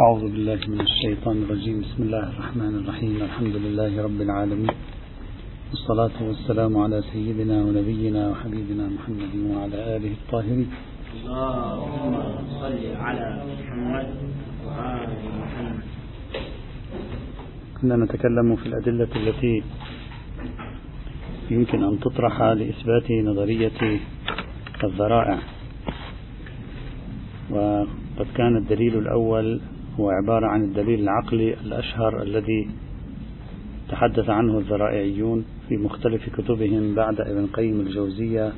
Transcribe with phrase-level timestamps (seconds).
[0.00, 1.84] أعوذ بالله من الشيطان الرجيم.
[1.84, 3.12] بسم الله الرحمن الرحيم.
[3.28, 4.76] الحمد لله رب العالمين.
[5.70, 10.68] والصلاة والسلام على سيدنا ونبينا وحبيبنا محمد وعلى آله الطاهرين.
[11.12, 12.14] اللهم
[12.60, 14.08] صل على محمد
[14.64, 15.10] وآل
[15.40, 15.84] محمد.
[17.80, 19.54] كنا نتكلم في الأدلة التي
[21.50, 23.80] يمكن أن تطرح لإثبات نظرية
[24.84, 25.38] الذرائع.
[27.50, 29.60] وقد كان الدليل الأول
[30.00, 32.68] هو عبارة عن الدليل العقلي الأشهر الذي
[33.88, 38.52] تحدث عنه الذرائعيون في مختلف كتبهم بعد ابن قيم الجوزية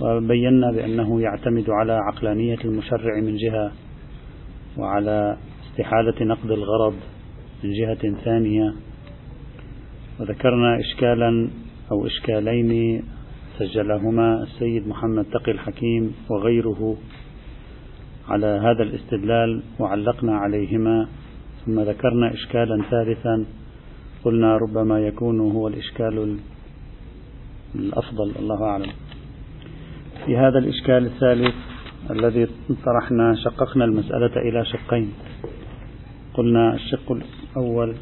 [0.00, 3.72] وبينا بأنه يعتمد على عقلانية المشرع من جهة
[4.78, 5.36] وعلى
[5.70, 6.94] استحالة نقد الغرض
[7.64, 8.74] من جهة ثانية.
[10.20, 11.48] وذكرنا إشكالا
[11.92, 13.02] أو إشكالين
[13.58, 16.96] سجلهما السيد محمد تقي الحكيم وغيره.
[18.28, 21.08] على هذا الاستدلال وعلقنا عليهما
[21.66, 23.44] ثم ذكرنا إشكالا ثالثا
[24.24, 26.36] قلنا ربما يكون هو الإشكال
[27.74, 28.90] الأفضل الله أعلم.
[30.26, 31.54] في هذا الإشكال الثالث
[32.10, 32.46] الذي
[32.84, 35.12] طرحنا شققنا المسألة إلى شقين.
[36.34, 37.94] قلنا الشق الأول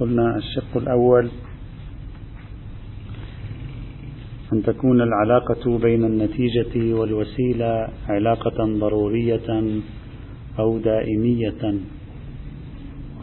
[0.00, 1.30] قلنا الشق الأول
[4.52, 9.80] أن تكون العلاقة بين النتيجة والوسيلة علاقة ضرورية
[10.58, 11.74] أو دائمية.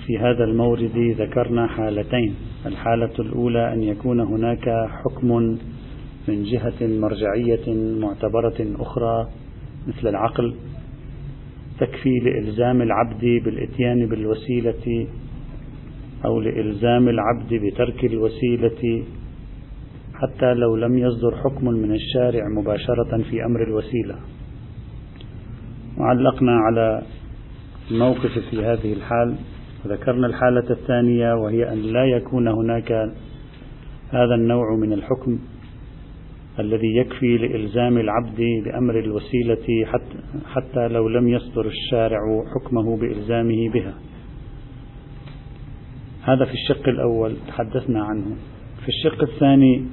[0.05, 2.33] في هذا المورد ذكرنا حالتين.
[2.65, 5.57] الحالة الأولى أن يكون هناك حكم
[6.27, 9.27] من جهة مرجعية معتبرة أخرى
[9.87, 10.55] مثل العقل
[11.79, 15.07] تكفي لإلزام العبد بالإتيان بالوسيلة
[16.25, 19.03] أو لإلزام العبد بترك الوسيلة
[20.21, 24.15] حتى لو لم يصدر حكم من الشارع مباشرة في أمر الوسيلة.
[25.97, 27.01] وعلقنا على
[27.91, 29.35] الموقف في هذه الحال.
[29.85, 32.91] وذكرنا الحالة الثانية وهي أن لا يكون هناك
[34.09, 35.39] هذا النوع من الحكم
[36.59, 42.19] الذي يكفي لإلزام العبد بأمر الوسيلة حتى, حتى لو لم يصدر الشارع
[42.55, 43.93] حكمه بإلزامه بها.
[46.23, 48.35] هذا في الشق الأول تحدثنا عنه.
[48.81, 49.85] في الشق الثاني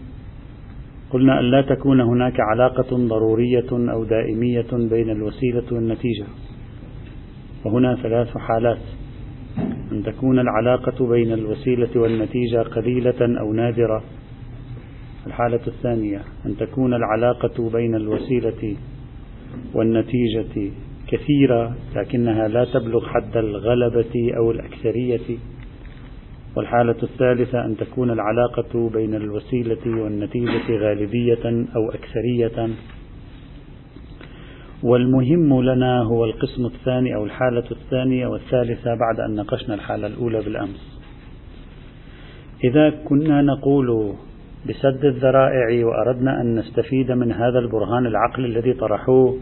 [1.15, 6.27] قلنا أن لا تكون هناك علاقة ضرورية أو دائمية بين الوسيلة والنتيجة.
[7.65, 8.83] وهنا ثلاث حالات.
[9.93, 14.03] أن تكون العلاقة بين الوسيلة والنتيجة قليلة أو نادرة.
[15.27, 18.77] الحالة الثانية أن تكون العلاقة بين الوسيلة
[19.75, 20.71] والنتيجة
[21.09, 25.39] كثيرة لكنها لا تبلغ حد الغلبة أو الأكثرية.
[26.57, 32.69] والحالة الثالثة أن تكون العلاقة بين الوسيلة والنتيجة غالبية أو أكثرية.
[34.83, 41.01] والمهم لنا هو القسم الثاني أو الحالة الثانية والثالثة بعد أن ناقشنا الحالة الأولى بالأمس.
[42.65, 44.15] إذا كنا نقول
[44.69, 49.39] بسد الذرائع وأردنا أن نستفيد من هذا البرهان العقلي الذي طرحوه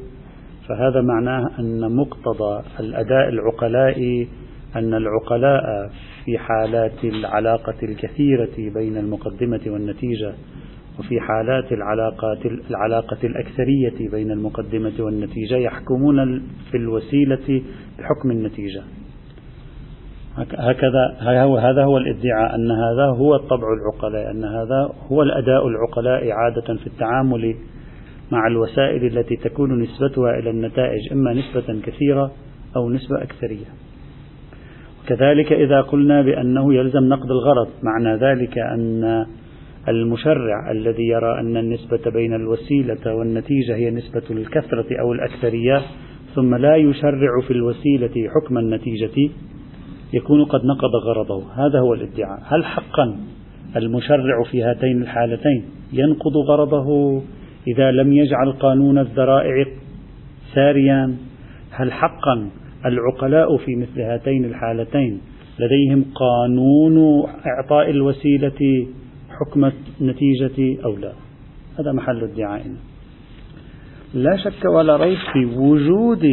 [0.69, 4.29] فهذا معناه أن مقتضى الأداء العقلائي
[4.77, 5.91] أن العقلاء
[6.25, 10.33] في حالات العلاقة الكثيرة بين المقدمة والنتيجة
[10.99, 17.63] وفي حالات العلاقات العلاقة الأكثرية بين المقدمة والنتيجة يحكمون في الوسيلة
[17.99, 18.83] بحكم النتيجة.
[20.37, 21.17] هكذا
[21.61, 26.87] هذا هو الادعاء أن هذا هو الطبع العقلاء أن هذا هو الأداء العقلاء عادة في
[26.87, 27.55] التعامل
[28.33, 32.33] مع الوسائل التي تكون نسبتها إلى النتائج إما نسبة كثيرة
[32.77, 33.67] أو نسبة أكثرية.
[35.07, 39.27] كذلك إذا قلنا بأنه يلزم نقد الغرض معنى ذلك أن
[39.89, 45.83] المشرع الذي يرى أن النسبة بين الوسيلة والنتيجة هي نسبة الكثرة أو الأكثرية
[46.35, 49.31] ثم لا يشرع في الوسيلة حكم النتيجة
[50.13, 51.43] يكون قد نقض غرضه.
[51.53, 52.43] هذا هو الادعاء.
[52.45, 53.17] هل حقا
[53.77, 57.23] المشرع في هاتين الحالتين ينقض غرضه
[57.69, 59.67] إذا لم يجعل قانون الذرائع
[60.55, 61.17] ساريا؟
[61.71, 62.49] هل حقا
[62.87, 65.21] العقلاء في مثل هاتين الحالتين.
[65.59, 68.87] لديهم قانون إعطاء الوسيلة
[69.31, 69.71] حكم
[70.01, 71.13] النتيجة أو لا.
[71.79, 72.77] هذا محل ادعائنا
[74.15, 76.25] لا شك ولا ريب في وجود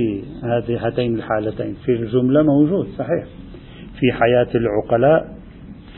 [0.44, 1.75] هذه هاتين الحالتين.
[1.86, 3.24] في الجملة موجود صحيح.
[4.00, 5.40] في حياة العقلاء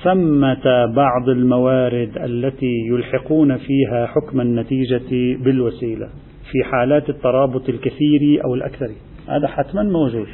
[0.03, 6.09] ثمة بعض الموارد التي يلحقون فيها حكم النتيجة بالوسيلة.
[6.51, 8.92] في حالات الترابط الكثير أو الأكثر.
[9.31, 10.27] هذا حتما موجود.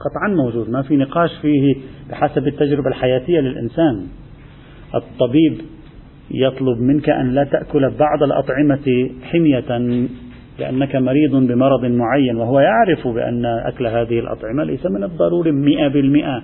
[0.00, 1.76] قطعا موجود ما في نقاش فيه
[2.10, 4.06] بحسب التجربة الحياتية للإنسان.
[4.94, 5.60] الطبيب
[6.30, 9.78] يطلب منك أن لا تأكل بعض الأطعمة حمية
[10.58, 16.42] لأنك مريض بمرض معين وهو يعرف بأن أكل هذه الأطعمة ليس من الضروري مئة بالمئة.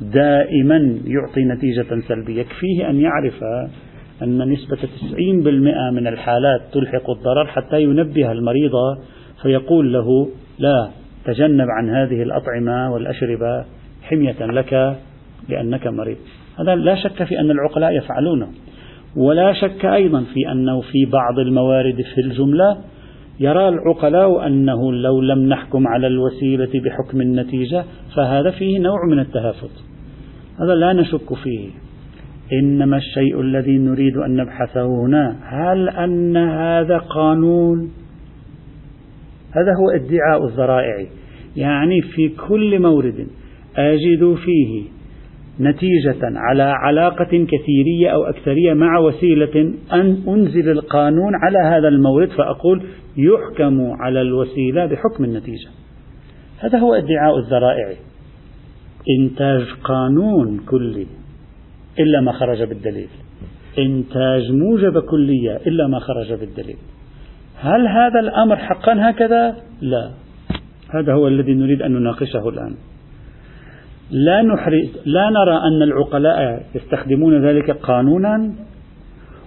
[0.00, 2.40] دائما يعطي نتيجة سلبية.
[2.40, 3.42] يكفيه أن يعرف
[4.22, 8.72] أن نسبة 90% من الحالات تلحق الضرر حتى ينبه المريض
[9.44, 10.90] فيقول له لا
[11.24, 13.64] تجنب عن هذه الأطعمة والأشربة
[14.02, 14.96] حمية لك
[15.48, 16.16] لأنك مريض.
[16.58, 18.48] هذا لا شك في أن العقلاء يفعلونه
[19.16, 22.76] ولا شك أيضا في أنه في بعض الموارد في الجملة
[23.40, 27.84] يرى العقلاء أنه لو لم نحكم على الوسيلة بحكم النتيجة
[28.16, 29.84] فهذا فيه نوع من التهافت.
[30.60, 31.70] هذا لا نشك فيه.
[32.52, 38.03] إنما الشيء الذي نريد أن نبحثه هنا هل أن هذا قانون؟
[39.56, 41.06] هذا هو ادعاء الذرائع.
[41.56, 43.26] يعني في كل مورد
[43.76, 44.84] أجد فيه
[45.60, 52.82] نتيجة على علاقة كثيرية أو أكثرية مع وسيلة أن أنزل القانون على هذا المورد فأقول
[53.16, 55.68] يحكم على الوسيلة بحكم النتيجة.
[56.58, 57.94] هذا هو ادعاء الذرائع.
[59.20, 61.06] إنتاج قانون كلي
[61.98, 63.08] إلا ما خرج بالدليل.
[63.78, 66.76] إنتاج موجب كلية إلا ما خرج بالدليل.
[67.64, 70.10] هل هذا الأمر حقا هكذا؟ لا.
[70.94, 72.74] هذا هو الذي نريد أن نناقشه الآن.
[74.10, 74.42] لا
[75.06, 78.52] لا نرى أن العقلاء يستخدمون ذلك قانونا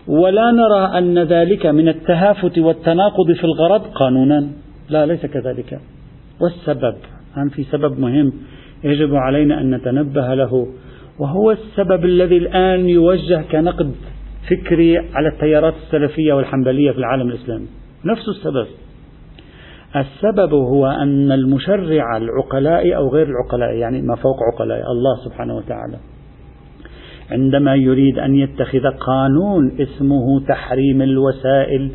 [0.07, 4.47] ولا نرى أن ذلك من التهافت والتناقض في الغرض قانونا.
[4.89, 5.79] لا ليس كذلك.
[6.41, 6.95] والسبب
[7.37, 8.33] هم في سبب مهم
[8.83, 10.67] يجب علينا أن نتنبه له
[11.19, 13.91] وهو السبب الذي الآن يوجه كنقد
[14.49, 17.67] فكري على التيارات السلفية والحنبلية في العالم الإسلامي.
[18.05, 18.67] نفس السبب.
[19.95, 25.97] السبب هو أن المشرع العقلاء أو غير العقلاء يعني ما فوق عقلاء الله سبحانه وتعالى.
[27.31, 31.91] عندما يريد أن يتخذ قانون اسمه تحريم الوسائل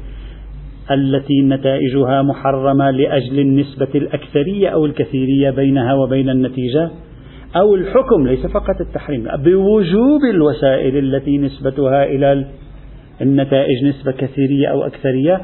[0.91, 6.91] التي نتائجها محرمة لأجل النسبة الأكثرية أو الكثيرية بينها وبين النتيجة
[7.57, 12.47] أو الحكم ليس فقط التحريم بوجوب الوسائل التي نسبتها إلى
[13.21, 15.41] النتائج نسبة كثيرية أو أكثرية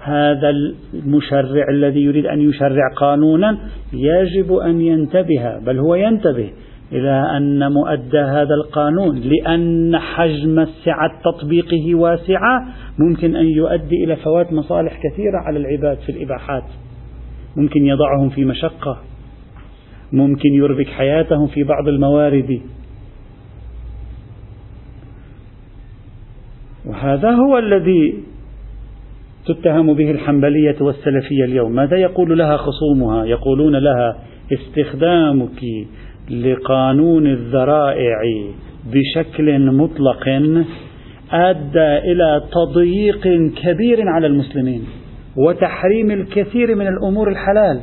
[0.00, 0.50] هذا
[0.94, 3.58] المشرع الذي يريد أن يشرع قانونا
[3.92, 6.50] يجب أن ينتبه بل هو ينتبه
[6.92, 12.66] إلى أن مؤدى هذا القانون لأن حجم سعة تطبيقه واسعة
[12.98, 16.64] ممكن أن يؤدي إلى فوات مصالح كثيرة على العباد في الإباحات.
[17.56, 18.98] ممكن يضعهم في مشقة.
[20.12, 22.60] ممكن يربك حياتهم في بعض الموارد.
[26.86, 28.29] وهذا هو الذي
[29.46, 31.72] تتهم به الحنبلية والسلفية اليوم.
[31.72, 34.16] ماذا يقول لها خصومها؟ يقولون لها
[34.52, 35.60] استخدامك
[36.30, 38.18] لقانون الذرائع
[38.92, 40.28] بشكل مطلق
[41.32, 43.22] أدى إلى تضييق
[43.62, 44.84] كبير على المسلمين
[45.36, 47.80] وتحريم الكثير من الأمور الحلال.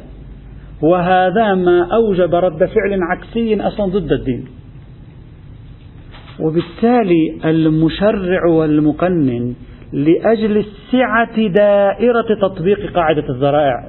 [0.81, 4.45] وهذا ما أوجب رد فعل عكسي أصلا ضد الدين.
[6.39, 9.53] وبالتالي المشرع والمقنن
[9.93, 13.83] لأجل سعة دائرة تطبيق قاعدة الذرائع.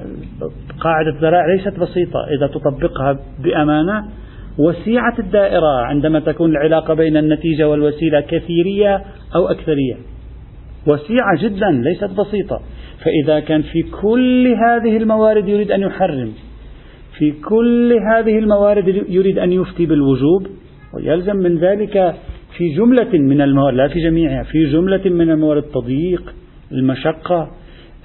[0.81, 4.05] قاعدة الذرائع ليست بسيطة إذا تطبقها بأمانة.
[4.59, 9.05] وسيعة الدائرة عندما تكون العلاقة بين النتيجة والوسيلة كثيرية
[9.35, 9.97] أو أكثرية.
[10.87, 12.61] وسيعة جدا ليست بسيطة.
[13.05, 16.33] فإذا كان في كل هذه الموارد يريد أن يحرم
[17.19, 20.47] في كل هذه الموارد يريد أن يفتي بالوجوب
[20.95, 22.15] ويلزم من ذلك
[22.59, 26.35] في جملة من الموارد لا في جميعها في جملة من الموارد تضييق
[26.73, 27.51] المشقة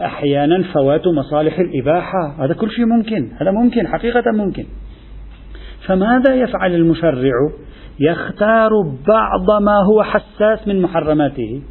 [0.02, 4.66] أحيانا فوات مصالح الإباحة هذا كل شيء ممكن هذا ممكن حقيقة ممكن.
[5.86, 7.32] فماذا يفعل المشرع؟
[8.00, 8.70] يختار
[9.08, 11.62] بعض ما هو حساس من محرماته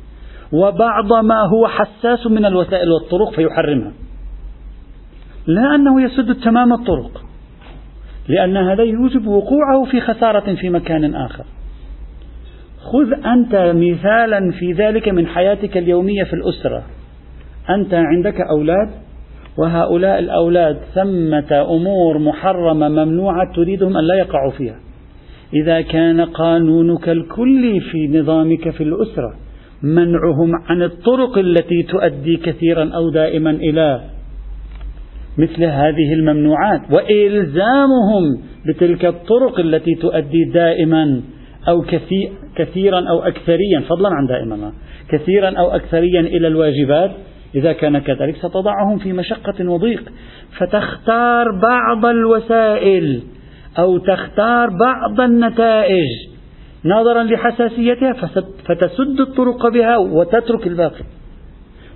[0.52, 3.92] وبعض ما هو حساس من الوسائل والطرق فيحرمها.
[5.46, 7.24] لا أنه يسد تمام الطرق
[8.28, 11.44] لأن هذا يوجب وقوعه في خسارة في مكان آخر.
[12.82, 16.82] خذ أنت مثالا في ذلك من حياتك اليومية في الأسرة.
[17.70, 18.88] أنت عندك أولاد؟
[19.58, 24.76] وهؤلاء الأولاد ثمة أمور محرمة ممنوعة تريدهم أن لا يقعوا فيها.
[25.54, 29.34] إذا كان قانونك الكلي في نظامك في الأسرة
[29.82, 34.00] منعهم عن الطرق التي تؤدي كثيرا أو دائما إلى
[35.38, 38.24] مثل هذه الممنوعات وإلزامهم
[38.66, 41.20] بتلك الطرق التي تؤدي دائما
[41.68, 41.84] أو
[42.56, 44.72] كثيرا أو أكثريا فضلا عن دائما.
[45.08, 47.10] كثيرا أو أكثريا إلى الواجبات.
[47.54, 50.02] إذا كان كذلك ستضعهم في مشقة وضيق.
[50.58, 53.22] فتختار بعض الوسائل
[53.78, 56.08] أو تختار بعض النتائج
[56.84, 58.12] نظرا لحساسيتها
[58.68, 61.04] فتسد الطرق بها وتترك الباقي.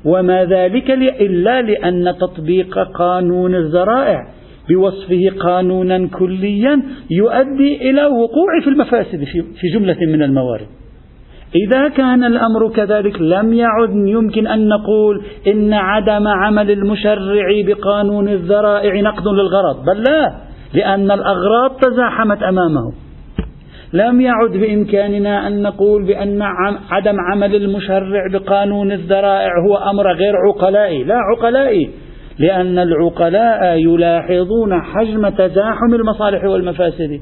[0.05, 4.36] وما ذلك إلا لأن تطبيق قانون الذرائع
[4.71, 9.25] بوصفه قانونا كليا يؤدي إلى وقوع في المفاسد
[9.61, 10.67] في جملة من الموارد.
[11.55, 19.01] إذا كان الأمر كذلك لم يعد يمكن أن نقول إن عدم عمل المشرع بقانون الذرائع
[19.01, 20.33] نقد للغرض بل لا
[20.75, 22.93] لأن الأغراض تزاحمت أمامه.
[23.93, 26.43] لم يعد بإمكاننا أن نقول بأن
[26.91, 31.91] عدم عمل المشرع بقانون الذرائع هو أمر غير عقلائي لا عقلائي.
[32.39, 37.21] لأن العقلاء يلاحظون حجم تزاحم المصالح والمفاسد.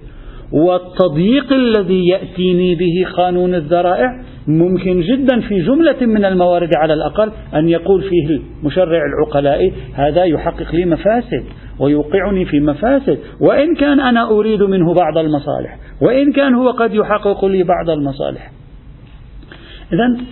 [0.53, 7.69] والتضييق الذي يأتيني به قانون الذرائع ممكن جدا في جملة من الموارد على الأقل أن
[7.69, 11.45] يقول فيه المشرع العقلاء هذا يحقق لي مفاسد
[11.79, 13.19] ويوقعني في مفاسد.
[13.41, 18.51] وإن كان أنا أريد منه بعض المصالح وإن كان هو قد يحقق لي بعض المصالح.
[19.93, 20.25] إذا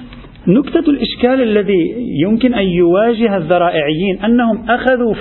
[0.49, 5.15] نكتة الإشكال الذي يمكن أن يواجه الذرائعيين أنهم أخذوا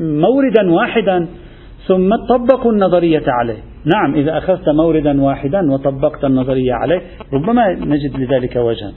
[0.00, 1.26] موردا واحدا
[1.86, 3.58] ثم طبقوا النظرية عليه.
[3.94, 7.00] نعم إذا أخذت موردا واحدا وطبقت النظرية عليه
[7.32, 8.92] ربما نجد لذلك وجها.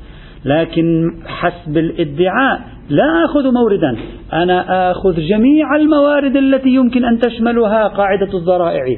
[0.45, 3.97] لكن حسب الادعاء لا آخذ موردا.
[4.33, 8.97] أنا آخذ جميع الموارد التي يمكن أن تشملها قاعدة الذرائع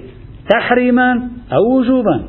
[0.50, 1.22] تحريما
[1.54, 2.24] أو وجوبا.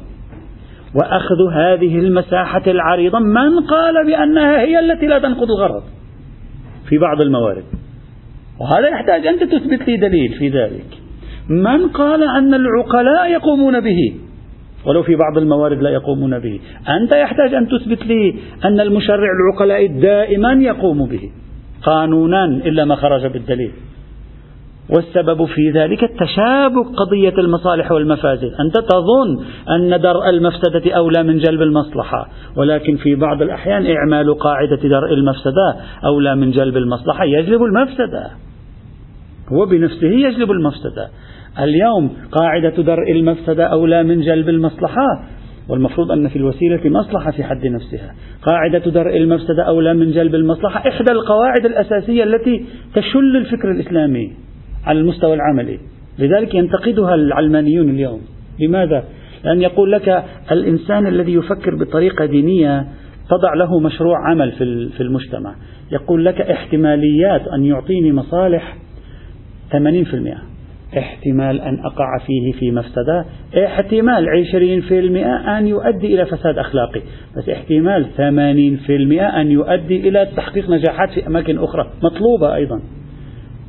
[0.94, 5.82] وأخذ هذه المساحة العريضة من قال بأنها هي التي لا تنقض الغرض
[6.88, 7.64] في بعض الموارد.
[8.60, 10.86] وهذا يحتاج أنت تثبت لي دليل في ذلك.
[11.48, 14.14] من قال أن العقلاء يقومون به؟
[14.86, 16.60] ولو في بعض الموارد لا يقومون به.
[16.88, 18.34] أنت يحتاج أن تثبت لي
[18.64, 21.30] أن المشرع العقلاء دائما يقوم به.
[21.82, 23.72] قانونا إلا ما خرج بالدليل.
[24.90, 28.52] والسبب في ذلك التشابك قضية المصالح والمفاسد.
[28.60, 34.76] أنت تظن أن درء المفسدة أولى من جلب المصلحة ولكن في بعض الأحيان إعمال قاعدة
[34.76, 38.30] درء المفسدة أولى من جلب المصلحة يجلب المفسدة.
[39.52, 41.08] هو بنفسه يجلب المفسدة.
[41.60, 45.06] اليوم قاعدة درء المفسدة أولى من جلب المصلحة
[45.68, 48.14] والمفروض أن في الوسيلة مصلحة في حد نفسها.
[48.46, 54.32] قاعدة درء المفسدة أولى من جلب المصلحة إحدى القواعد الأساسية التي تشل الفكر الإسلامي.
[54.84, 55.78] على المستوى العملي.
[56.18, 58.20] لذلك ينتقدها العلمانيون اليوم.
[58.60, 59.04] لماذا؟
[59.44, 62.86] لأن يقول لك الإنسان الذي يفكر بطريقة دينية
[63.30, 64.52] تضع له مشروع عمل
[64.96, 65.54] في المجتمع.
[65.92, 68.76] يقول لك احتماليات أن يعطيني مصالح
[69.70, 70.52] 80%
[70.98, 73.24] احتمال أن أقع فيه في مفسدة
[73.66, 77.00] احتمال 20% أن يؤدي إلى فساد أخلاقي.
[77.36, 81.90] بس احتمال 80% أن يؤدي إلى تحقيق نجاحات في أماكن أخرى.
[82.02, 82.80] مطلوبة أيضا.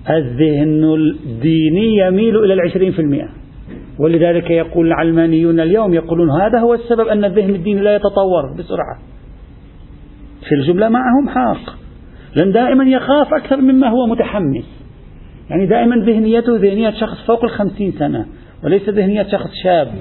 [0.10, 3.30] الذهن الديني يميل إلى العشرين في المئة.
[4.00, 9.00] ولذلك يقول العلمانيون اليوم يقولون هذا هو السبب أن الذهن الديني لا يتطور بسرعة.
[10.50, 11.74] في الجملة معهم حق
[12.36, 14.84] لأن دائما يخاف أكثر مما هو متحمس.
[15.50, 18.26] يعني دائما ذهنيته ذهنية شخص فوق الخمسين سنة
[18.64, 19.94] وليس ذهنية شخص شاب.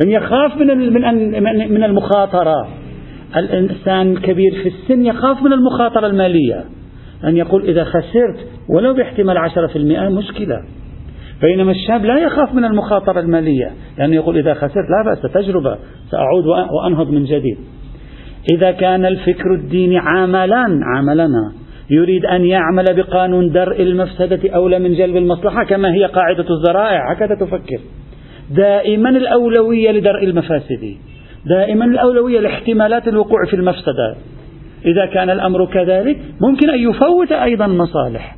[0.00, 0.92] لأن يخاف من
[1.42, 2.68] من من المخاطرة.
[3.36, 6.64] الإنسان الكبير في السن يخاف من المخاطرة المالية.
[7.24, 10.56] أن يقول إذا خسرت ولو باحتمال عشرة في المئة مشكلة.
[11.42, 15.78] بينما الشاب لا يخاف من المخاطرة المالية لأنه يقول إذا خسرت لا بأس تجربة
[16.10, 17.58] سأعود وأنهض من جديد.
[18.56, 21.52] إذا كان الفكر الديني عاملا عاملنا
[21.90, 27.34] يريد أن يعمل بقانون درء المفسدة أولى من جلب المصلحة كما هي قاعدة الذرائع هكذا
[27.34, 27.80] تفكر.
[28.50, 30.96] دائما الأولوية لدرء المفاسد
[31.46, 34.16] دائما الأولوية لاحتمالات الوقوع في المفسدة.
[34.86, 38.36] إذا كان الأمر كذلك ممكن أن يفوت أيضا مصالح.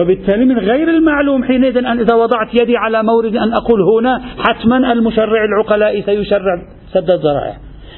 [0.00, 4.92] وبالتالي من غير المعلوم حينئذ أن إذا وضعت يدي على مورد أن أقول هنا حتما
[4.92, 7.56] المشرع العقلاء سيشرع سد الذرائع.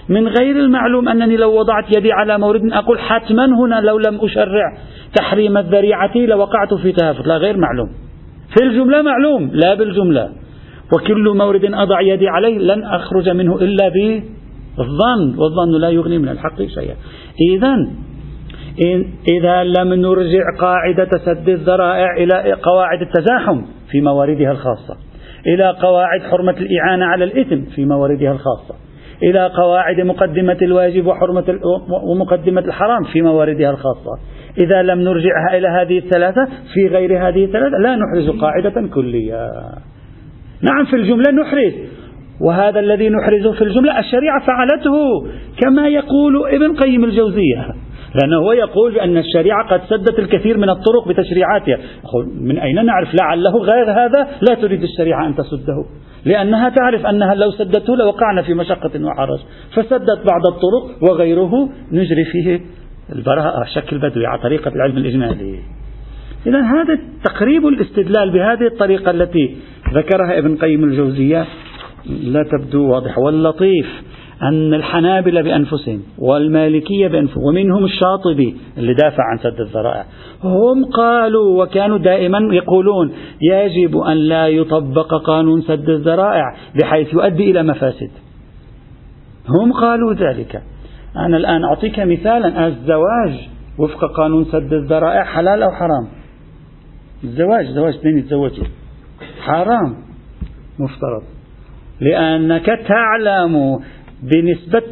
[0.08, 4.76] من غير المعلوم أنني لو وضعت يدي على مورد أقول حتما هنا لو لم أشرع
[5.16, 7.26] تحريم الذريعة لوقعت في تهافت.
[7.26, 7.88] لا غير معلوم.
[8.56, 10.30] في الجملة معلوم لا بالجملة.
[10.92, 13.88] وكل مورد أضع يدي عليه لن أخرج منه إلا
[14.80, 16.94] بالظن والظن لا يغني من الحق شيئا.
[17.54, 17.74] إذا
[19.28, 24.96] إذا لم نرجع قاعدة سد الذرائع إلى قواعد التزاحم في مواردها الخاصة.
[25.46, 28.74] إلى قواعد حرمة الإعانة على الإثم في مواردها الخاصة.
[29.22, 31.44] إلى قواعد مقدمة الواجب وحرمة
[32.10, 34.18] ومقدمة الحرام في مواردها الخاصة.
[34.58, 39.50] إذا لم نرجعها إلى هذه الثلاثة في غير هذه الثلاثة لا نحرز قاعدة كلية.
[40.62, 41.72] نعم في الجملة نحرز.
[42.40, 44.96] وهذا الذي نحرزه في الجملة الشريعة فعلته
[45.62, 47.74] كما يقول ابن قيم الجوزية.
[48.14, 51.78] لأنه هو يقول بأن الشريعة قد سدت الكثير من الطرق بتشريعاتها.
[52.40, 55.84] من أين نعرف لعله غير هذا؟ لا تريد الشريعة أن تسده.
[56.24, 59.38] لأنها تعرف أنها لو سدته لوقعنا في مشقة وحرج
[59.74, 61.68] فسدت بعض الطرق وغيره.
[61.92, 62.60] نجري فيه
[63.12, 65.58] البراءة شكل بدوي على طريقة العلم الإجمالي.
[66.46, 69.56] إذا هذا تقريب الاستدلال بهذه الطريقة التي
[69.94, 71.46] ذكرها ابن قيم الجوزية.
[72.06, 73.20] لا تبدو واضحة.
[73.20, 73.86] واللطيف
[74.42, 80.04] أن الحنابلة بأنفسهم والمالكية بأنفسهم ومنهم الشاطبي اللي دافع عن سد الذرائع
[80.44, 87.62] هم قالوا وكانوا دائما يقولون يجب أن لا يطبق قانون سد الذرائع بحيث يؤدي إلى
[87.62, 88.10] مفاسد.
[89.48, 90.62] هم قالوا ذلك.
[91.16, 92.66] أنا الآن أعطيك مثالا.
[92.66, 96.08] الزواج وفق قانون سد الذرائع حلال أو حرام؟
[97.24, 98.64] الزواج زواج اثنين يتزوجوا
[99.40, 99.96] حرام
[100.78, 101.39] مفترض.
[102.00, 103.80] لأنك تعلم
[104.22, 104.82] بنسبة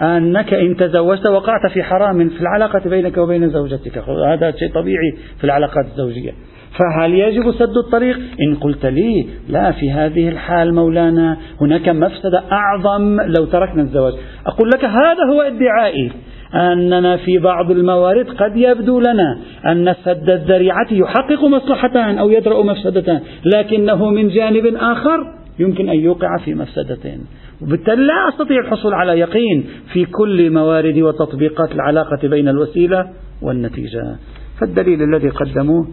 [0.00, 3.98] 99% أنك إن تزوجت وقعت في حرام في العلاقة بينك وبين زوجتك.
[4.26, 6.32] هذا شيء طبيعي في العلاقات الزوجية.
[6.78, 13.20] فهل يجب سد الطريق؟ إن قلت لي لا في هذه الحال مولانا هناك مفسدة أعظم
[13.20, 14.12] لو تركنا الزواج.
[14.46, 16.10] أقول لك هذا هو ادعائي.
[16.54, 23.20] أننا في بعض الموارد قد يبدو لنا أن سد الذريعة يحقق مصلحتان أو يدرأ مفسدتان
[23.44, 27.20] لكنه من جانب آخر يمكن أن يوقع في مفسدتين.
[27.62, 33.10] وبالتالي لا أستطيع الحصول على يقين في كل موارد وتطبيقات العلاقة بين الوسيلة
[33.42, 34.16] والنتيجة.
[34.60, 35.88] فالدليل الذي قدموه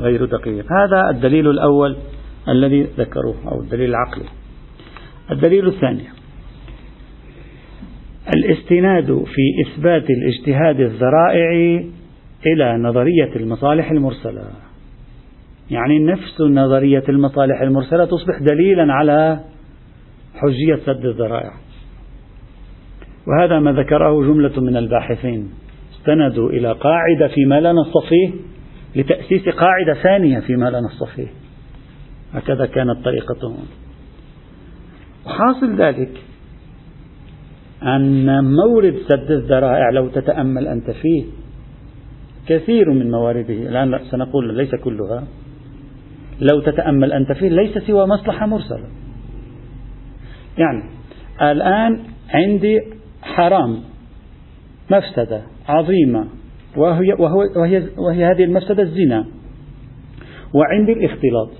[0.00, 0.64] غير دقيق.
[0.72, 1.96] هذا الدليل الأول
[2.48, 4.24] الذي ذكروه أو الدليل العقلي.
[5.30, 6.21] الدليل الثاني.
[8.28, 11.50] الاستناد في إثبات الاجتهاد الذرائع
[12.46, 14.44] إلى نظرية المصالح المرسلة.
[15.70, 19.40] يعني نفس نظرية المصالح المرسلة تصبح دليلا على
[20.34, 21.52] حجية سد الذرائع.
[23.26, 25.50] وهذا ما ذكره جملة من الباحثين.
[25.98, 28.30] استندوا إلى قاعدة فيما لا نص فيه
[28.96, 31.28] لتأسيس قاعدة ثانية فيما لا نص فيه
[32.32, 33.64] هكذا كانت طريقتهم.
[35.26, 36.10] وحاصل ذلك
[37.86, 41.24] أن مورد سد الذرائع لو تتأمل أنت فيه
[42.46, 43.54] كثير من موارده.
[43.54, 45.24] الآن سنقول ليس كلها.
[46.40, 48.86] لو تتأمل أنت فيه ليس سوى مصلحة مرسلة.
[50.58, 50.82] يعني
[51.42, 51.98] الآن
[52.34, 52.80] عندي
[53.22, 53.78] حرام
[54.90, 56.26] مفسدة عظيمة
[56.76, 59.26] وهي, وهو وهي, وهي هذه المفسدة الزنا.
[60.54, 61.50] وعندي الاختلاط.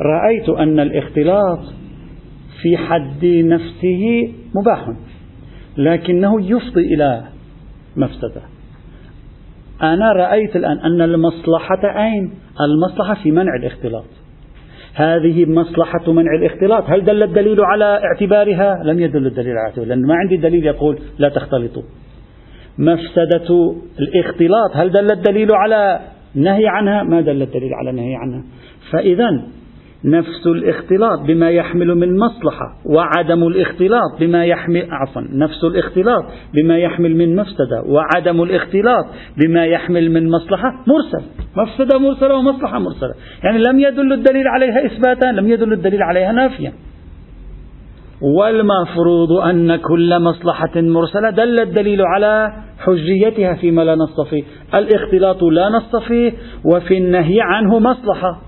[0.00, 1.60] رأيت أن الاختلاط
[2.62, 4.92] في حد نفسه مباح.
[5.78, 7.24] لكنه يفضي إلى
[7.96, 8.42] مفسدة
[9.82, 14.04] أنا رأيت الآن أن المصلحة أين؟ المصلحة في منع الاختلاط
[14.94, 20.06] هذه مصلحة منع الاختلاط هل دل الدليل على اعتبارها؟ لم يدل الدليل على اعتبارها لأن
[20.06, 21.82] ما عندي دليل يقول لا تختلطوا
[22.78, 26.00] مفسدة الاختلاط هل دل الدليل على
[26.34, 28.44] نهي عنها؟ ما دل الدليل على نهي عنها
[28.90, 29.42] فإذا
[30.04, 37.16] نفس الاختلاط بما يحمل من مصلحة وعدم الاختلاط بما يحمل عفوا نفس الاختلاط بما يحمل
[37.16, 39.04] من مفسدة وعدم الاختلاط
[39.36, 41.26] بما يحمل من مصلحة مرسل.
[41.56, 43.14] مفسدة مرسلة ومصلحة مرسلة.
[43.44, 46.72] يعني لم يدل الدليل عليها إثباتا لم يدل الدليل عليها نافيا.
[48.22, 54.42] والمفروض أن كل مصلحة مرسلة دل الدليل على حجيتها فيما لا نص فيه
[54.74, 56.32] الاختلاط لا نص فيه
[56.64, 58.47] وفي النهي عنه مصلحة.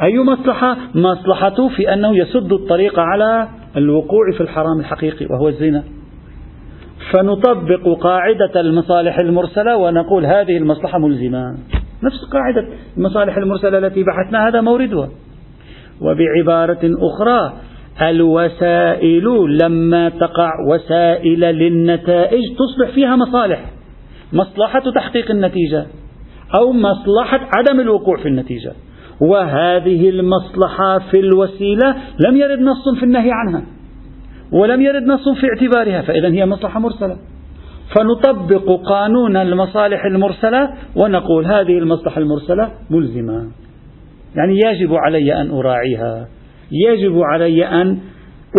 [0.00, 5.84] أي مصلحة؟ مصلحته في أنه يسد الطريق على الوقوع في الحرام الحقيقي وهو الزنا.
[7.12, 11.58] فنطبق قاعدة المصالح المرسلة ونقول هذه المصلحة ملزمة.
[12.02, 15.08] نفس قاعدة المصالح المرسلة التي بحثنا هذا موردها.
[16.00, 17.52] وبعبارة أخرى
[18.02, 19.24] الوسائل
[19.62, 23.70] لما تقع وسائل للنتائج تصبح فيها مصالح.
[24.32, 25.86] مصلحة تحقيق النتيجة
[26.54, 28.72] أو مصلحة عدم الوقوع في النتيجة.
[29.30, 31.96] وهذه المصلحة في الوسيلة
[32.28, 33.62] لم يرد نص في النهي عنها
[34.52, 37.16] ولم يرد نص في اعتبارها فإذا هي مصلحة مرسلة.
[37.94, 43.50] فنطبق قانون المصالح المرسلة ونقول هذه المصلحة المرسلة ملزمة.
[44.36, 46.28] يعني يجب علي أن أراعيها.
[46.88, 47.98] يجب علي أن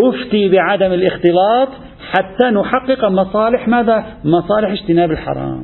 [0.04, 1.69] أفتي بعدم الاختلاط
[2.12, 5.63] حتى نحقق مصالح ماذا؟ مصالح اجتناب الحرام.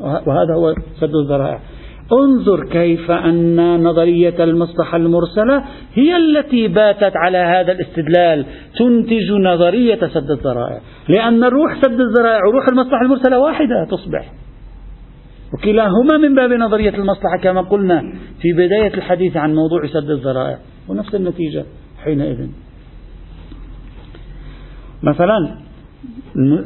[0.00, 1.60] وهذا هو سد الذرائع.
[2.12, 8.46] انظر كيف أن نظرية المصلحة المرسلة هي التي باتت على هذا الاستدلال
[8.78, 10.80] تنتج نظرية سد الذرائع.
[11.08, 14.32] لأن روح سد الذرائع وروح المصلحة المرسلة واحدة تصبح.
[15.54, 18.00] وكلاهما من باب نظرية المصلحة كما قلنا
[18.40, 20.58] في بداية الحديث عن موضوع سد الذرائع.
[20.88, 21.64] ونفس النتيجة
[22.04, 22.48] حينئذ.
[25.02, 25.56] مثلا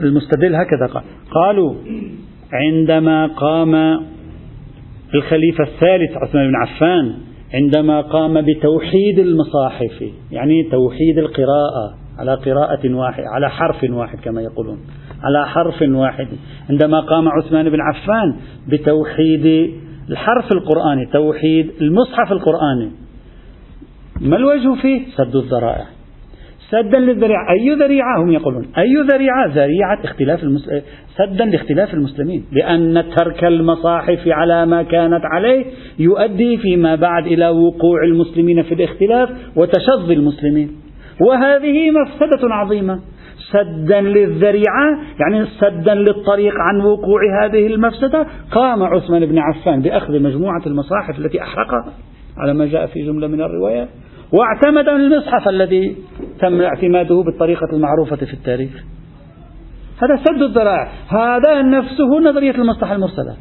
[0.05, 1.75] المستدل هكذا قال قالوا
[2.53, 3.75] عندما قام
[5.17, 7.15] الخليفة الثالث عثمان بن عفان
[7.55, 10.03] عندما قام بتوحيد المصاحف
[10.33, 14.79] يعني توحيد القراءة على قراءة واحدة على حرف واحد كما يقولون
[15.23, 16.29] على حرف واحد.
[16.71, 18.37] عندما قام عثمان بن عفان
[18.69, 19.71] بتوحيد
[20.11, 22.91] الحرف القرآني توحيد المصحف القرآني.
[24.21, 25.96] ما الوجه فيه؟ سد الذرائع.
[26.71, 27.51] سدا للذريعة.
[27.51, 28.67] أي ذريعة؟ هم يقولون.
[28.79, 30.83] أي ذريعة؟ ذريعة اختلاف المسلمين
[31.17, 32.45] سدا لاختلاف المسلمين.
[32.53, 35.65] لأن ترك المصاحف على ما كانت عليه
[35.99, 40.71] يؤدي فيما بعد إلى وقوع المسلمين في الاختلاف وتشظي المسلمين.
[41.21, 43.01] وهذه مفسدة عظيمة.
[43.53, 48.27] سدا للذريعة يعني سدا للطريق عن وقوع هذه المفسدة.
[48.51, 51.93] قام عثمان بن عفان بأخذ مجموعة المصاحف التي أحرقها
[52.39, 53.89] على ما جاء في جملة من الروايات.
[54.33, 55.97] واعتمد المصحف الذي
[56.41, 58.85] تم اعتماده بالطريقة المعروفة في التاريخ.
[60.03, 63.37] هذا سد الذرائع هذا نفسه نظرية المصلحة المرسلة.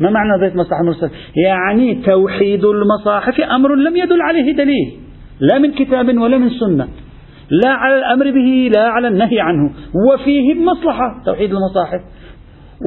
[0.00, 1.10] ما معنى نظرية المصلحة المرسلة؟
[1.46, 4.96] يعني توحيد المصاحف أمر لم يدل عليه دليل.
[5.40, 6.88] لا من كتاب ولا من سنة.
[7.50, 9.70] لا على الأمر به لا على النهي عنه.
[10.12, 12.00] وفيه مصلحة توحيد المصاحف.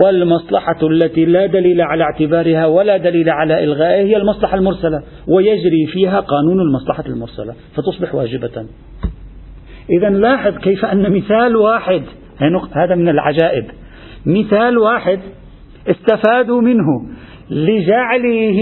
[0.04, 5.04] والمصلحة التي لا دليل على اعتبارها ولا دليل على إلغائها هي المصلحة المرسلة.
[5.28, 7.54] ويجري فيها قانون المصلحة المرسلة.
[7.76, 8.66] فتصبح واجبة.
[9.98, 12.02] إذا لاحظ كيف أن مثال واحد
[12.74, 13.66] هذا من العجائب.
[14.26, 15.20] مثال واحد
[15.88, 16.86] استفادوا منه
[17.52, 18.62] لجعله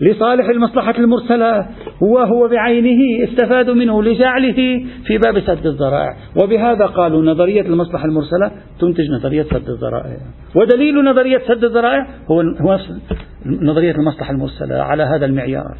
[0.00, 1.66] لصالح المصلحة المرسلة
[2.02, 6.16] وهو بعينه استفادوا منه لجعله في باب سد الذرائع.
[6.42, 10.16] وبهذا قالوا نظرية المصلحة المرسلة تنتج نظرية سد الذرائع.
[10.56, 12.78] ودليل نظرية سد الذرائع هو هو
[13.46, 15.76] نظرية المصلحة المرسلة على هذا المعيار.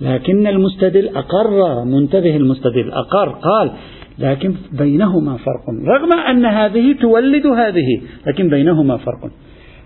[0.00, 3.72] لكن المستدل أقر منتبه المستدل أقر قال
[4.18, 9.30] لكن بينهما فرق رغم أن هذه تولد هذه لكن بينهما فرق.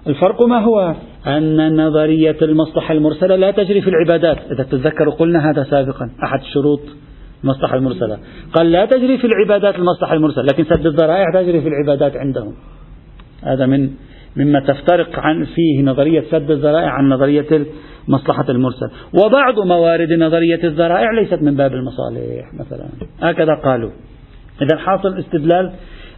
[0.06, 0.94] الفرق ما هو؟
[1.26, 4.38] أن نظرية المصلحة المرسلة لا تجري في العبادات.
[4.52, 6.80] إذا تتذكروا قلنا هذا سابقا أحد شروط
[7.44, 8.18] المصلحة المرسلة.
[8.54, 12.54] قال لا تجري في العبادات المصلحة المرسلة لكن سد الذرائع تجري في العبادات عندهم.
[13.42, 13.90] هذا من
[14.36, 17.46] مما تفترق عن فيه نظرية سد الذرائع عن نظرية
[18.08, 18.90] المصلحة المرسلة
[19.24, 22.88] وبعض موارد نظرية الذرائع ليست من باب المصالح مثلا.
[23.20, 23.90] هكذا قالوا.
[24.62, 25.72] إذا حاصل استدلال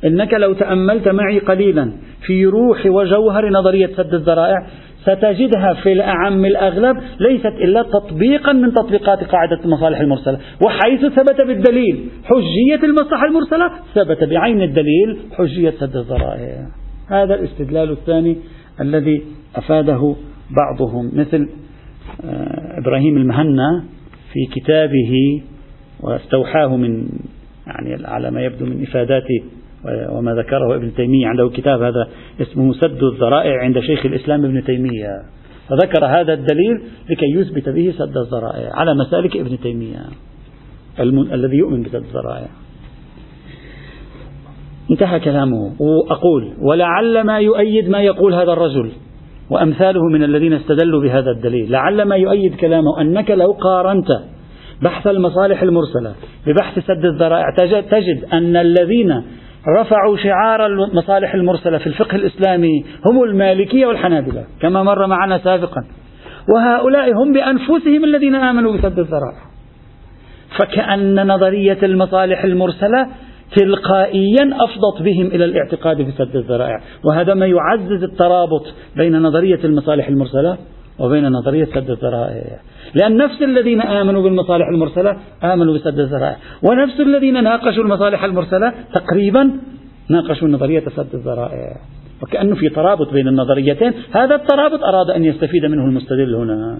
[0.05, 1.92] إنك لو تأملت معي قليلا
[2.27, 4.66] في روح وجوهر نظرية سد الذرائع
[5.03, 10.38] ستجدها في الأعم الأغلب ليست إلا تطبيقا من تطبيقات قاعدة المصالح المرسلة.
[10.66, 16.84] وحيث ثبت بالدليل حجية المصلحة المرسلة ثبت بعين الدليل حجية سد الذرائع.
[17.09, 18.37] هذا الاستدلال الثاني
[18.81, 19.23] الذي
[19.57, 20.14] أفاده
[20.51, 21.49] بعضهم مثل
[22.25, 23.85] آه، إبراهيم المهنا
[24.33, 25.43] في كتابه
[26.01, 27.09] واستوحاه من
[27.67, 29.27] يعني على ما يبدو من إفادات
[30.09, 32.09] وما ذكره ابن تيمية عنده كتاب هذا
[32.40, 35.23] اسمه سد الذرائع عند شيخ الإسلام ابن تيمية.
[35.69, 40.01] فذكر هذا الدليل لكي يثبت به سد الذرائع على مسالك ابن تيمية
[41.33, 42.49] الذي يؤمن بسد الذرائع.
[44.90, 45.73] انتهى كلامه.
[45.81, 48.92] وأقول ولعل ما يؤيد ما يقول هذا الرجل
[49.51, 54.09] وأمثاله من الذين استدلوا بهذا الدليل لعل ما يؤيد كلامه أنك لو قارنت
[54.83, 56.14] بحث المصالح المرسلة
[56.47, 57.47] ببحث سد الذرائع
[57.81, 59.23] تجد أن الذين
[59.81, 65.85] رفعوا شعار المصالح المرسلة في الفقه الإسلامي هم المالكية والحنابلة كما مر معنا سابقا.
[66.55, 69.42] وهؤلاء هم بأنفسهم الذين آمنوا بسد الذرائع.
[70.59, 73.07] فكأن نظرية المصالح المرسلة
[73.57, 76.81] تلقائيا أفضت بهم إلى الاعتقاد بسد الذرائع.
[77.05, 80.59] وهذا ما يعزز الترابط بين نظرية المصالح المرسلة
[80.99, 82.61] وبين نظرية سد الذرائع.
[82.95, 86.37] لأن نفس الذين آمنوا بالمصالح المرسلة آمنوا بسد الذرائع.
[86.62, 89.51] ونفس الذين ناقشوا المصالح المرسلة تقريبا
[90.11, 91.77] ناقشوا نظرية سد الذرائع.
[92.23, 93.93] وكأنه في ترابط بين النظريتين.
[94.12, 96.79] هذا الترابط أراد أن يستفيد منه المستدل هنا.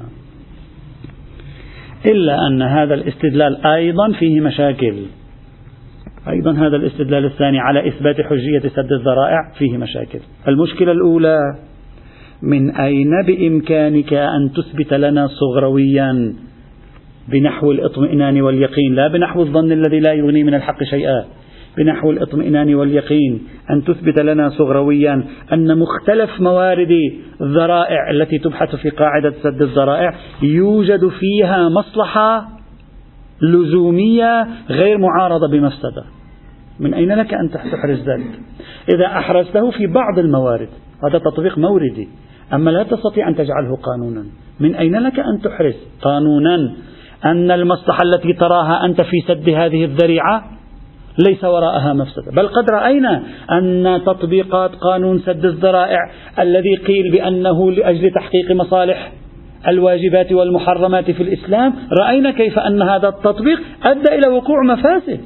[2.07, 4.95] إلا أن هذا الاستدلال أيضا فيه مشاكل.
[6.29, 10.19] أيضا هذا الاستدلال الثاني على إثبات حجية سد الذرائع فيه مشاكل.
[10.49, 11.39] المشكلة الأولى
[12.43, 16.35] من أين بإمكانك أن تثبت لنا صغرويا
[17.29, 21.25] بنحو الاطمئنان واليقين؟ لا بنحو الظن الذي لا يغني من الحق شيئا
[21.77, 26.91] بنحو الاطمئنان واليقين أن تثبت لنا صغرويا أن مختلف موارد
[27.41, 32.49] الذرائع التي تبحث في قاعدة سد الذرائع يوجد فيها مصلحة
[33.53, 36.05] لزومية غير معارضة بمفسدة
[36.81, 38.41] من أين لك أن تحرز ذلك؟
[38.95, 40.69] إذا أحرزته في بعض الموارد
[41.09, 42.09] هذا تطبيق موردي.
[42.53, 44.25] أما لا تستطيع أن تجعله قانونا.
[44.61, 46.75] من أين لك أن تحرز؟ قانونا.
[47.25, 50.45] أن المصلحة التي تراها أنت في سد هذه الذريعة
[51.29, 52.33] ليس وراءها مفسدة.
[52.33, 55.99] بل قد رأينا أن تطبيقات قانون سد الذرائع
[56.39, 59.13] الذي قيل بأنه لأجل تحقيق مصالح
[59.69, 65.21] الواجبات والمحرمات في الإسلام رأينا كيف أن هذا التطبيق أدى إلى وقوع مفاسد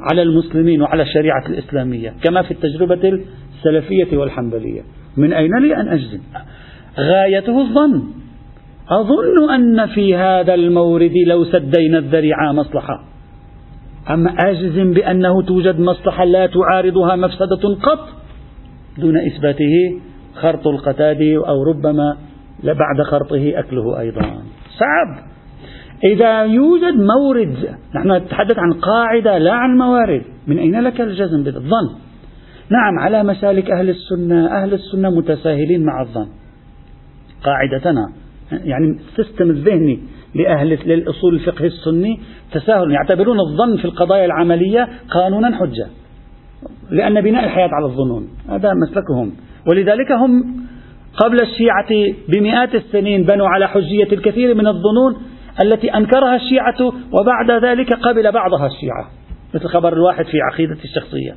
[0.00, 3.20] على المسلمين وعلى الشريعة الإسلامية كما في التجربة
[3.54, 4.82] السلفية والحنبلية.
[5.16, 6.20] من أين لي أن أجزم؟
[6.98, 8.02] غايته الظن.
[8.88, 13.04] أظن أن في هذا المورد لو سدينا الذريعة مصلحة.
[14.10, 18.08] أما أجزم بأنه توجد مصلحة لا تعارضها مفسدة قط؟
[18.98, 20.00] دون إثباته
[20.34, 22.16] خرط القتاد أو ربما
[22.64, 24.22] بعد خرطه أكله أيضا.
[24.78, 25.26] صعب.
[26.04, 30.22] إذا يوجد مورد نحن نتحدث عن قاعدة لا عن موارد.
[30.46, 31.88] من أين لك الجزم بالظن
[32.70, 36.26] نعم على مسالك أهل السنة أهل السنة متساهلين مع الظن.
[37.44, 38.12] قاعدتنا
[38.52, 40.00] يعني السيستم الذهني
[40.34, 42.20] لأهل للأصول الفقه السني
[42.52, 42.90] تساهل.
[42.90, 45.86] يعتبرون الظن في القضايا العملية قانونا حجة.
[46.90, 49.32] لأن بناء الحياة على الظنون هذا مسلكهم.
[49.66, 50.65] ولذلك هم
[51.16, 55.16] قبل الشيعة بمئات السنين بنوا على حجية الكثير من الظنون
[55.62, 59.10] التي أنكرها الشيعة وبعد ذلك قبل بعضها الشيعة
[59.54, 61.36] مثل خبر الواحد في عقيدة الشخصية.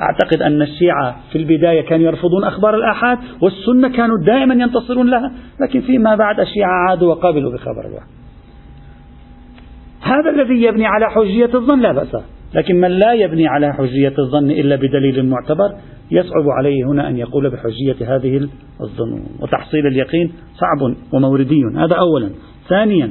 [0.00, 5.80] أعتقد أن الشيعة في البداية كانوا يرفضون أخبار الآحاد والسنة كانوا دائما ينتصرون لها لكن
[5.80, 8.06] فيما بعد الشيعة عادوا وقابلوا بخبر الواحد.
[10.02, 12.16] هذا الذي يبني على حجية الظن لا بأس
[12.54, 15.74] لكن من لا يبني على حجية الظن إلا بدليل معتبر
[16.10, 18.48] يصعب عليه هنا أن يقول بحجية هذه
[18.80, 19.26] الظنون.
[19.40, 21.62] وتحصيل اليقين صعب وموردي.
[21.76, 22.30] هذا أولا.
[22.68, 23.10] ثانيا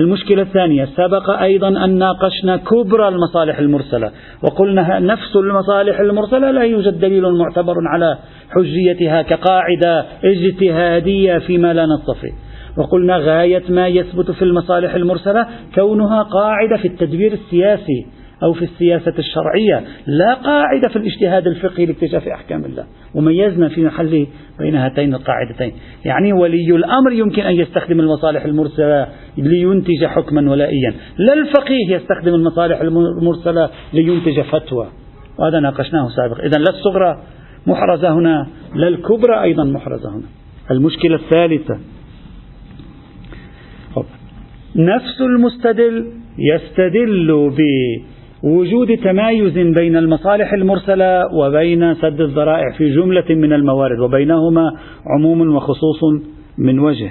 [0.00, 4.10] المشكلة الثانية سبق أيضا أن ناقشنا كبرى المصالح المرسلة.
[4.42, 8.18] وقلنا نفس المصالح المرسلة لا يوجد دليل معتبر على
[8.50, 12.32] حجيتها كقاعدة اجتهادية فيما لا نص فيه
[12.76, 18.06] وقلنا غاية ما يثبت في المصالح المرسلة كونها قاعدة في التدبير السياسي.
[18.42, 22.84] أو في السياسة الشرعية لا قاعدة في الاجتهاد الفقهي لاكتشاف أحكام الله.
[23.14, 24.26] وميزنا في محل
[24.58, 25.72] بين هاتين القاعدتين.
[26.04, 30.94] يعني ولي الأمر يمكن أن يستخدم المصالح المرسلة لينتج حكما ولائيا.
[31.18, 34.88] لا الفقيه يستخدم المصالح المرسلة لينتج فتوى.
[35.38, 36.46] وهذا ناقشناه سابقا.
[36.46, 37.22] إذا لا الصغرى
[37.66, 40.26] محرزة هنا لا الكبرى أيضا محرزة هنا.
[40.70, 41.78] المشكلة الثالثة.
[44.76, 47.30] نفس المستدل يستدل
[48.42, 54.72] وجود تمايز بين المصالح المرسلة وبين سد الذرائع في جملة من الموارد وبينهما
[55.06, 56.00] عموم وخصوص
[56.58, 57.10] من وجه.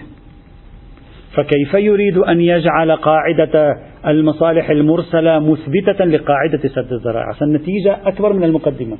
[1.36, 3.76] فكيف يريد أن يجعل قاعدة
[4.08, 8.98] المصالح المرسلة مثبتة لقاعدة سد الذرائع؟ فالنتيجة أكبر من المقدمة.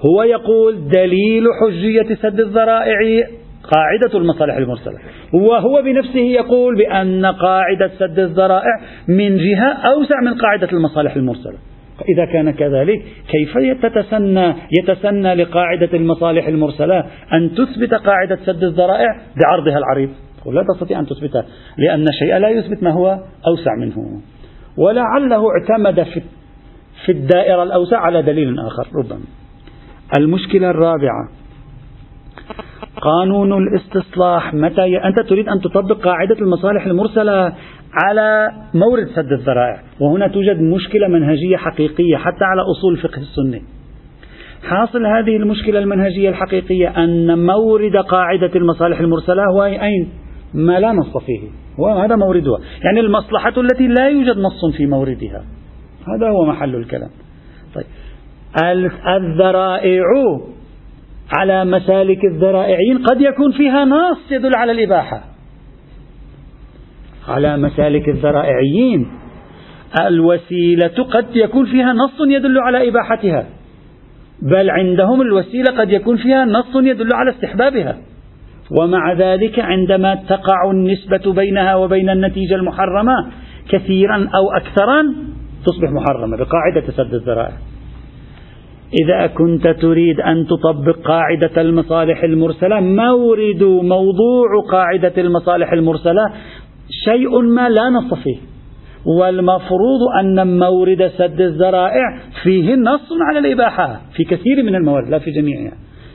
[0.00, 3.26] هو يقول دليل حجية سد الذرائع
[3.74, 4.98] قاعدة المصالح المرسلة.
[5.32, 11.58] وهو بنفسه يقول بأن قاعدة سد الذرائع من جهة أوسع من قاعدة المصالح المرسلة.
[12.08, 19.78] إذا كان كذلك كيف يتسنى يتسنى لقاعدة المصالح المرسلة أن تثبت قاعدة سد الذرائع بعرضها
[19.78, 20.10] العريض؟
[20.46, 21.44] لا تستطيع أن تثبتها
[21.78, 24.20] لأن الشيء لا يثبت ما هو أوسع منه.
[24.76, 26.22] ولعله اعتمد في
[27.04, 29.24] في الدائرة الأوسع على دليل آخر ربما.
[30.18, 31.28] المشكلة الرابعة
[33.00, 34.54] قانون الاستصلاح.
[34.54, 34.96] متى.
[35.04, 37.52] أنت تريد أن تطبق قاعدة المصالح المرسلة
[37.92, 39.80] على مورد سد الذرائع.
[40.00, 43.62] وهنا توجد مشكلة منهجية حقيقية حتى على أصول الفقه السني
[44.62, 50.08] حاصل هذه المشكلة المنهجية الحقيقية أن مورد قاعدة المصالح المرسلة هو أين؟
[50.54, 51.40] ما لا نص فيه.
[51.78, 52.58] وهذا موردها.
[52.82, 55.44] يعني المصلحة التي لا يوجد نص في موردها.
[56.08, 57.10] هذا هو محل الكلام.
[57.74, 57.84] طيب.
[59.08, 60.02] الذرائع
[61.32, 65.24] على مسالك الذرائعين قد يكون فيها نص يدل على الإباحة.
[67.28, 69.06] على مسالك الذرائعيين
[70.00, 73.46] الوسيلة قد يكون فيها نص يدل على إباحتها.
[74.42, 77.98] بل عندهم الوسيلة قد يكون فيها نص يدل على استحبابها.
[78.70, 83.14] ومع ذلك عندما تقع النسبة بينها وبين النتيجة المحرمة
[83.68, 85.02] كثيرا أو أكثرا
[85.66, 87.56] تصبح محرمة بقاعدة سد الذرائع.
[88.94, 96.32] إذا كنت تريد أن تطبق قاعدة المصالح المرسلة مورد موضوع قاعدة المصالح المرسلة؟
[97.04, 98.36] شيء ما لا نص فيه
[99.20, 105.30] والمفروض أن مورد سد الذرائع فيه نص على الإباحة في كثير من الموارد لا في
[105.30, 105.72] جميعها.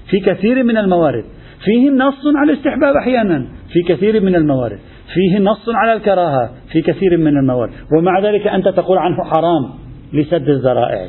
[0.09, 1.23] في كثير من الموارد
[1.65, 4.79] فيه نص على الاستحباب أحيانا في كثير من الموارد.
[5.13, 7.71] فيه نص على الكراهة في كثير من الموارد.
[7.97, 9.69] ومع ذلك أنت تقول عنه حرام
[10.13, 11.07] لسد الذرائع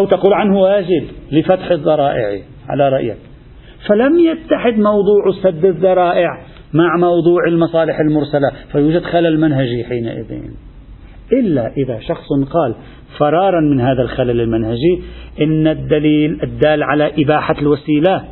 [0.00, 3.16] أو تقول عنه واجب لفتح الذرائع على رأيك.
[3.88, 6.28] فلم يتحد موضوع سد الذرائع
[6.72, 10.42] مع موضوع المصالح المرسلة فيوجد خلل منهجي حينئذ.
[11.32, 12.74] إلا إذا شخص قال
[13.18, 15.02] فرارا من هذا الخلل المنهجي
[15.40, 18.24] إن الدليل الدال على إباحة الوسيلة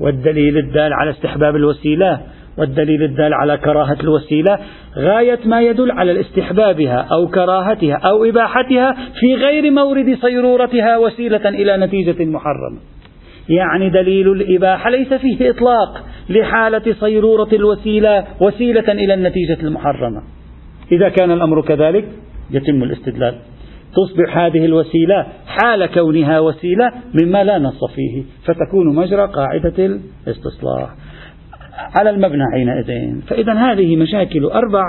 [0.00, 2.20] والدليل الدال على استحباب الوسيلة
[2.58, 4.58] والدليل الدال على كراهة الوسيلة
[4.98, 11.76] غاية ما يدل على الاستحبابها أو كراهتها أو إباحتها في غير مورد صيرورتها وسيلة إلى
[11.76, 12.78] نتيجة محرمة.
[13.48, 20.22] يعني دليل الإباحة ليس فيه إطلاق لحالة صيرورة الوسيلة وسيلة إلى النتيجة المحرمة.
[20.92, 22.08] إذا كان الأمر كذلك
[22.50, 23.34] يتم الاستدلال.
[23.94, 26.92] تصبح هذه الوسيلة حال كونها وسيلة
[27.22, 30.90] مما لا نص فيه فتكون مجرى قاعدة الاستصلاح.
[31.94, 33.20] على المبنى حينئذ.
[33.28, 34.82] فإذا هذه مشاكل أربع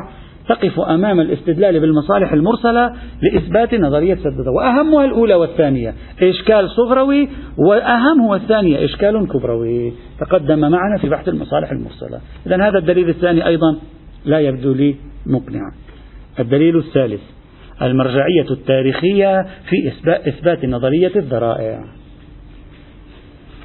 [0.50, 8.36] تقف أمام الاستدلال بالمصالح المرسلة لإثبات نظرية سد وأهمها الأولى والثانية إشكال صغروي وأهم هو
[8.36, 9.94] الثانية إشكال كبروي.
[10.20, 12.20] تقدم معنا في بحث المصالح المرسلة.
[12.48, 13.78] إذا هذا الدليل الثاني أيضا
[14.26, 14.96] لا يبدو لي
[15.26, 15.72] مقنعا.
[16.40, 17.22] الدليل الثالث
[17.82, 19.92] المرجعية التاريخية في
[20.28, 21.84] إثبات نظرية الذرائع.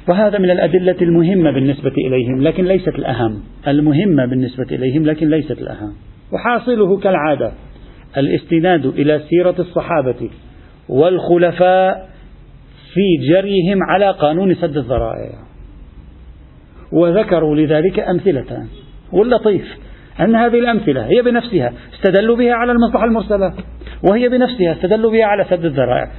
[0.07, 3.43] وهذا من الأدلة المهمة بالنسبة إليهم لكن ليست الأهم.
[3.67, 5.93] المهمة بالنسبة إليهم لكن ليست الأهم.
[6.33, 7.51] وحاصله كالعادة
[8.17, 10.29] الاستناد إلى سيرة الصحابة
[10.89, 12.09] والخلفاء
[12.93, 15.31] في جريهم على قانون سد الذرائع.
[16.93, 18.67] وذكروا لذلك أمثلة.
[19.13, 19.65] واللطيف
[20.19, 23.53] أن هذه الأمثلة هي بنفسها استدلوا بها على المصلحة المرسلة
[24.03, 26.11] وهي بنفسها استدلوا بها على سد الذرائع.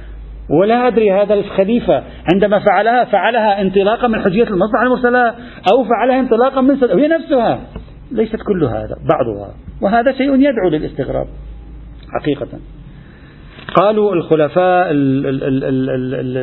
[0.49, 2.03] ولا أدري هذا الخليفة
[2.33, 5.27] عندما فعلها فعلها انطلاقا من حجية المصلحة المرسلة
[5.73, 7.59] أو فعلها انطلاقا من سد هي نفسها.
[8.11, 9.53] ليست كل هذا بعضها.
[9.81, 11.27] وهذا شيء يدعو للاستغراب
[12.21, 12.47] حقيقة.
[13.75, 14.87] قالوا الخلفاء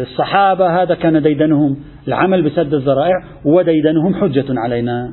[0.02, 1.76] الصحابة هذا كان ديدنهم
[2.08, 5.12] العمل بسد الذرائع وديدنهم حجة علينا.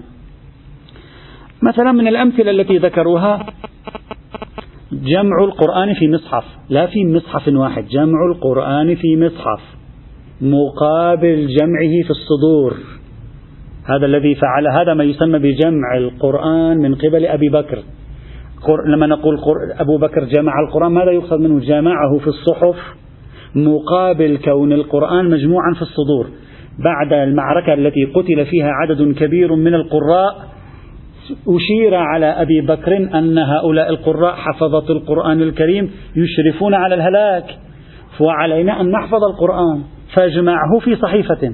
[1.61, 3.45] مثلا من الأمثلة التي ذكروها
[4.91, 9.61] جمع القرآن في مصحف لا في مصحف واحد جمع القرآن في مصحف
[10.41, 12.73] مقابل جمعه في الصدور.
[13.85, 17.83] هذا الذي فعل هذا ما يسمى بجمع القرآن من قبل أبي بكر.
[18.87, 19.37] لما نقول
[19.79, 22.75] أبو بكر جمع القرآن ماذا يقصد منه؟ جمعه في الصحف
[23.55, 26.27] مقابل كون القرآن مجموعا في الصدور.
[26.79, 30.58] بعد المعركة التي قتل فيها عدد كبير من القراء
[31.47, 37.45] أشير على أبي بكر أن هؤلاء القراء حفظة القرآن الكريم يشرفون على الهلاك
[38.19, 41.53] وعلينا أن نحفظ القرآن فاجمعه في صحيفة.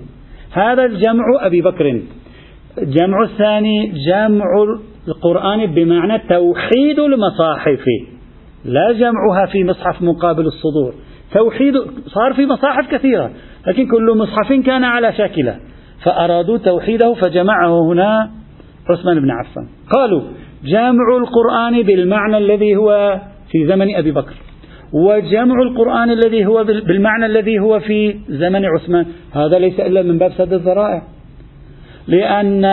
[0.52, 2.02] هذا الجمع أبي بكر.
[2.78, 4.46] الجمع الثاني جمع
[5.08, 7.86] القرآن بمعنى توحيد المصاحف.
[8.66, 10.94] لا جمعها في مصحف مقابل الصدور.
[11.34, 11.74] توحيد
[12.08, 13.32] صار في مصاحف كثيرة
[13.68, 15.56] لكن كل مصحف كان على شاكلة.
[16.04, 18.45] فأرادوا توحيده فجمعه هنا.
[18.90, 19.68] عثمان بن عفان.
[19.92, 20.22] قالوا
[20.66, 23.20] جامع القرآن بالمعنى الذي هو
[23.52, 24.34] في زمن أبي بكر
[24.94, 29.06] وجمع القرآن الذي هو بالمعنى الذي هو في زمن عثمان.
[29.34, 31.02] هذا ليس إلا من باب سد الذرائع.
[32.08, 32.66] لأن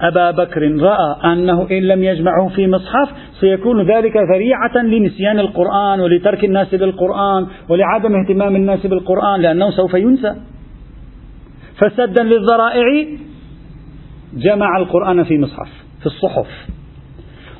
[0.00, 3.08] أبا بكر رأى أنه إن لم يجمعه في مصحف
[3.40, 10.34] سيكون ذلك ذريعة لنسيان القرآن ولترك الناس للقرآن ولعدم اهتمام الناس بالقرآن لأنه سوف ينسى.
[11.76, 13.06] فسدا للذرائع
[14.34, 15.68] جمع القرآن في مصحف
[16.00, 16.46] في الصحف.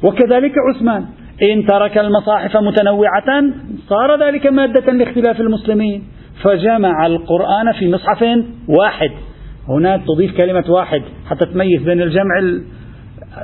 [0.02, 1.04] وكذلك عثمان
[1.42, 3.44] إن ترك المصاحف متنوعة
[3.88, 6.04] صار ذلك مادة لاختلاف المسلمين.
[6.42, 8.24] فجمع القرآن في مصحف
[8.68, 9.10] واحد.
[9.68, 12.38] هنا تضيف كلمة واحد حتى تميز بين الجمع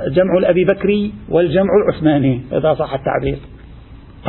[0.07, 3.37] الجمع الأبي بكري والجمع العثماني إذا صح التعبير.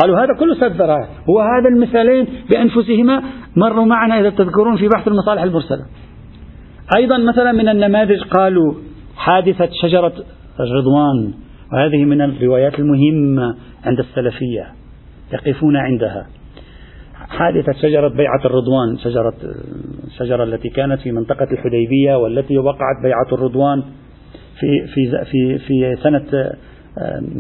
[0.01, 3.23] قالوا هذا كله سد ذرائع وهذا المثالين بأنفسهما
[3.57, 5.87] مروا معنا إذا تذكرون في بحث المصالح المرسلة.
[6.97, 8.75] أيضا مثلا من النماذج قالوا
[9.19, 10.13] حادثة شجرة
[10.61, 11.35] الرضوان
[11.73, 14.67] وهذه من الروايات المهمة عند السلفية
[15.33, 16.27] يقفون عندها.
[17.15, 19.35] حادثة شجرة بيعة الرضوان شجرة
[20.07, 23.83] الشجرة التي كانت في منطقة الحديبية والتي وقعت بيعة الرضوان
[24.61, 26.25] في في في في سنة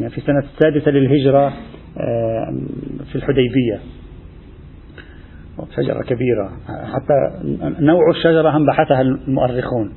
[0.08, 1.52] في السنة السادسة للهجرة
[3.12, 3.80] في الحديبية.
[5.76, 6.50] شجرة كبيرة.
[6.66, 7.46] حتى
[7.80, 9.92] نوع الشجرة هم بحثها المؤرخون.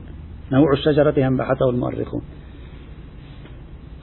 [0.51, 2.21] نوع الشجرة هم بحثه المؤرخون.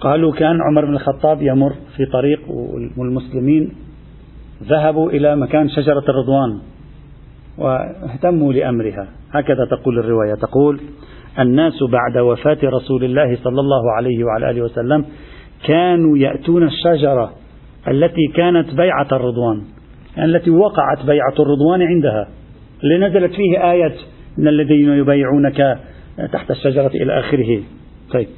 [0.01, 2.41] قالوا كان عمر بن الخطاب يمر في طريق
[2.97, 3.73] والمسلمين
[4.63, 6.61] ذهبوا إلى مكان شجرة الرضوان
[7.59, 9.09] واهتموا لأمرها.
[9.33, 10.35] هكذا تقول الرواية.
[10.35, 10.81] تقول
[11.39, 15.05] الناس بعد وفاة رسول الله صلى الله عليه وعلى آله وسلم
[15.67, 17.33] كانوا يأتون الشجرة
[17.89, 19.63] التي كانت بيعة الرضوان
[20.19, 22.29] التي وقعت بيعة الرضوان عندها.
[22.83, 23.95] لنزلت فيه آية
[24.39, 25.79] من الذين يبايعونك
[26.27, 27.63] تحت الشجرة إلى آخره.
[28.13, 28.29] طيب.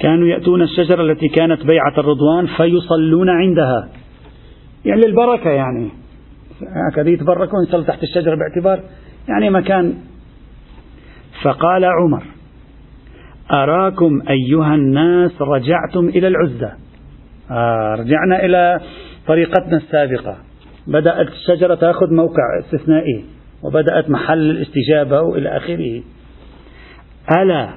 [0.00, 3.88] كانوا يأتون الشجرة التي كانت بيعة الرضوان فيصلون عندها.
[4.84, 5.88] يعني للبركة يعني.
[6.92, 8.80] هكذا يتبركون يصلوا تحت الشجرة باعتبار
[9.28, 9.94] يعني مكان.
[11.42, 12.22] فقال عمر
[13.52, 16.72] أراكم أيها الناس رجعتم إلى العزة.
[17.50, 18.80] آه رجعنا إلى
[19.26, 20.36] طريقتنا السابقة.
[20.86, 23.24] بدأت الشجرة تأخذ موقع استثنائي
[23.62, 26.02] وبدأت محل الاستجابة وإلى آخره.
[27.36, 27.68] ألا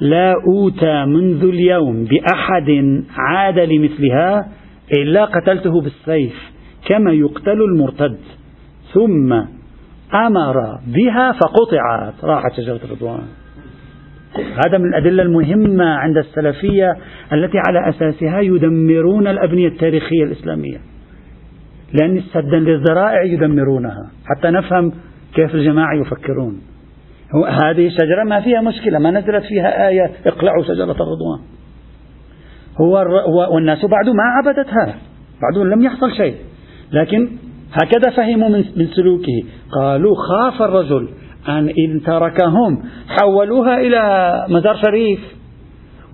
[0.00, 4.48] لا أوتى منذ اليوم بأحد عاد لمثلها
[4.98, 6.52] إلا قتلته بالسيف
[6.88, 8.18] كما يقتل المرتد.
[8.92, 9.32] ثم
[10.14, 12.24] أمر بها فقطعت.
[12.24, 13.22] راحت شجرة الرضوان.
[14.36, 16.96] هذا من الأدلة المهمة عند السلفية
[17.32, 20.78] التي على أساسها يدمرون الأبنية التاريخية الإسلامية.
[21.92, 24.10] لأن سدا للذرائع يدمرونها.
[24.26, 24.92] حتى نفهم
[25.34, 26.69] كيف الجماعة يفكرون.
[27.34, 31.40] هذه الشجرة ما فيها مشكلة ما نزلت فيها آية اقلعوا شجرة الرضوان.
[32.80, 33.04] هو
[33.54, 34.94] والناس بعد ما عبدتها
[35.42, 36.34] بعد لم يحصل شيء.
[36.92, 37.28] لكن
[37.72, 39.42] هكذا فهموا من, من سلوكه.
[39.80, 41.08] قالوا خاف الرجل
[41.48, 45.20] أن إن تركهم حولوها إلى مزار شريف.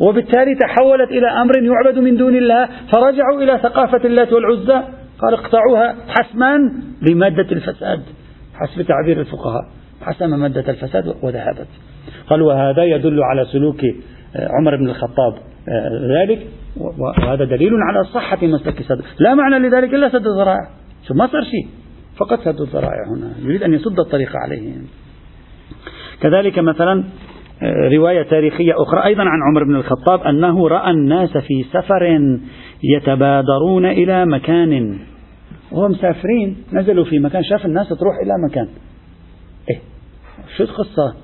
[0.01, 4.83] وبالتالي تحولت إلى أمر يعبد من دون الله فرجعوا إلى ثقافة اللات والعزى.
[5.19, 6.59] قال اقطعوها حسما
[7.11, 8.03] لمادة الفساد
[8.55, 9.76] حسب تعبير الفقهاء.
[10.07, 11.69] حسم مادة الفساد وذهبت.
[12.29, 13.85] قال وهذا يدل على سلوك
[14.37, 15.35] آه، عمر بن الخطاب
[15.69, 16.47] آه، ذلك
[16.77, 20.69] وهذا دليل على صحة مسلك سد لا معنى لذلك إلا سد الذرائع.
[21.11, 21.69] ما صار شيء.
[22.17, 23.33] فقط سد الذرائع هنا.
[23.43, 24.87] يريد أن يسد الطريق عليهم.
[26.23, 27.05] كذلك مثلا
[27.63, 32.21] آه، رواية تاريخية أخرى أيضا عن عمر بن الخطاب أنه رأى الناس في سفر
[32.83, 34.99] يتبادرون إلى مكان.
[35.73, 38.69] وهم مسافرين نزلوا في مكان شاف الناس تروح إلى مكان.
[40.57, 41.14] شو القصة؟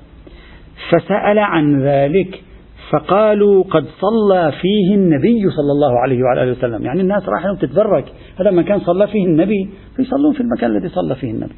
[0.90, 2.42] فسأل عن ذلك
[2.90, 6.84] فقالوا قد صلى فيه النبي صلى الله عليه وعلى آله وسلم.
[6.84, 8.04] يعني الناس راح تتبرك
[8.40, 11.54] هذا مكان صلى فيه النبي فيصلون في المكان الذي صلى فيه النبي.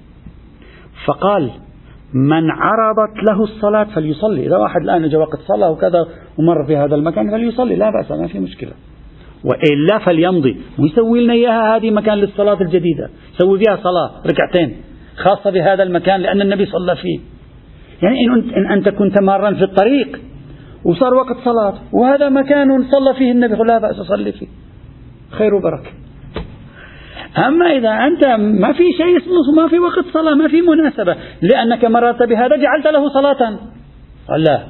[1.07, 1.51] فقال
[2.15, 6.07] من عرضت له الصلاة فليصلي إذا واحد الآن جاء وقت صلاة وكذا
[6.39, 8.73] ومر في هذا المكان فليصلي لا بأس ما في مشكلة.
[9.45, 14.77] وإلا فليمضي ويسوي لنا إياها هذه مكان للصلاة الجديدة سوي فيها صلاة ركعتين
[15.17, 17.34] خاصة بهذا المكان لأن النبي صلى فيه.
[18.05, 18.27] يعني
[18.57, 20.21] إن أنت كنت مارا في الطريق
[20.85, 21.75] وصار وقت صلاة.
[21.93, 24.47] وهذا مكان صلى فيه النبي لا بأس صلي فيه.
[25.31, 25.91] خير وبركة.
[27.47, 28.27] أما إذا أنت
[28.61, 31.17] ما في شيء اسمه ما في وقت صلاة ما في مناسبة.
[31.43, 33.59] لأنك مررت بهذا جعلت له صلاة.
[34.39, 34.63] لا.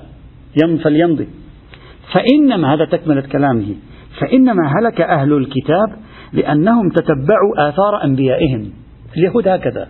[0.62, 1.28] يم فليمضي.
[2.12, 3.74] فإنما هذا تكملة كلامه.
[4.20, 5.88] فإنما هلك أهل الكتاب
[6.32, 8.72] لأنهم تتبعوا آثار أنبيائهم.
[9.16, 9.88] اليهود هكذا.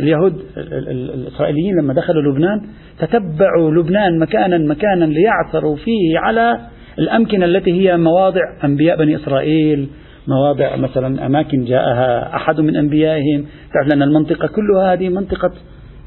[0.00, 2.60] اليهود الإسرائيليين لما دخلوا لبنان
[2.98, 6.60] تتبعوا لبنان مكانا مكانا ليعثروا فيه على
[6.98, 9.88] الأمكنة التي هي مواضع أنبياء بني إسرائيل
[10.28, 13.46] مواضع مثلا أماكن جاءها أحد من أنبيائهم.
[13.74, 15.50] تعرف لأن المنطقة كلها هذه منطقة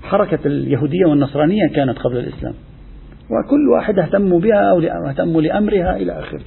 [0.04, 2.54] حركة اليهودية والنصرانية كانت قبل الإسلام
[3.24, 4.80] وكل واحد اهتموا بها أو
[5.10, 6.42] اهتموا لأمرها إلى آخره.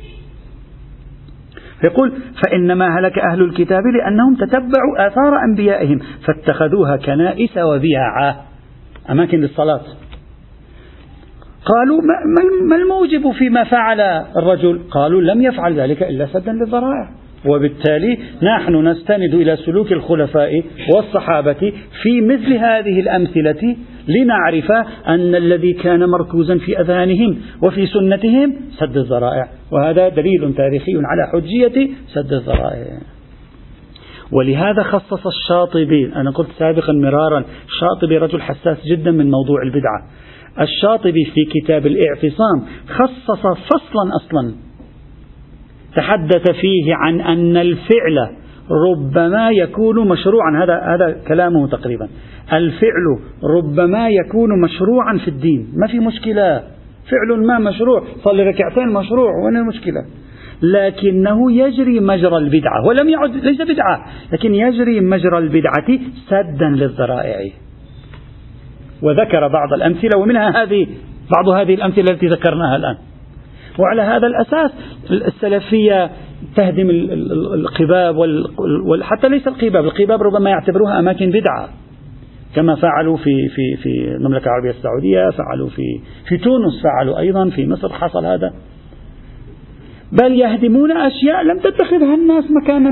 [1.84, 2.12] يقول
[2.44, 8.34] فإنما هلك أهل الكتاب لأنهم تتبعوا آثار أنبيائهم فاتخذوها كنائس وبيعا.
[9.10, 9.80] أماكن للصلاة.
[11.64, 12.00] قالوا
[12.68, 14.00] ما الموجب فيما فعل
[14.36, 20.62] الرجل؟ قالوا لم يفعل ذلك إلا سدا للذرائع وبالتالي نحن نستند إلى سلوك الخلفاء
[20.95, 21.72] والصحابة
[22.03, 23.76] في مثل هذه الأمثلة
[24.09, 24.70] لنعرف
[25.09, 29.49] أن الذي كان مركوزا في أذهانهم وفي سنتهم سد الذرائع.
[29.70, 32.99] وهذا دليل تاريخي على حجية سد الذرائع.
[34.32, 40.09] ولهذا خصص الشاطبي أنا قلت سابقا مرارا الشاطبي رجل حساس جدا من موضوع البدعة.
[40.61, 44.55] الشاطبي في كتاب الإعتصام خصص فصلا أصلا
[45.97, 48.28] تحدث فيه عن أن الفعل
[48.70, 50.64] ربما يكون مشروعا.
[50.64, 52.09] هذا هذا كلامه تقريبا.
[52.53, 53.18] الفعل
[53.57, 55.68] ربما يكون مشروعا في الدين.
[55.76, 56.62] ما في مشكلة.
[57.11, 58.03] فعل ما مشروع.
[58.24, 60.05] صلي ركعتين مشروع وين المشكلة؟
[60.62, 62.86] لكنه يجري مجرى البدعة.
[62.86, 67.51] ولم يعد ليس بدعة لكن يجري مجرى البدعة سدا للذرائع.
[69.03, 70.86] وذكر بعض الأمثلة ومنها هذه
[71.36, 72.97] بعض هذه الأمثلة التي ذكرناها الآن.
[73.78, 74.70] وعلى هذا الأساس
[75.10, 76.10] السلفية
[76.56, 76.90] تهدم
[77.54, 78.16] القباب
[78.86, 81.68] وحتى ليس القباب القباب ربما يعتبروها أماكن بدعة
[82.54, 87.66] كما فعلوا في في في المملكة العربية السعودية فعلوا في في تونس فعلوا أيضا في
[87.66, 88.52] مصر حصل هذا.
[90.12, 92.88] بل يهدمون أشياء لم تتخذها الناس مكانا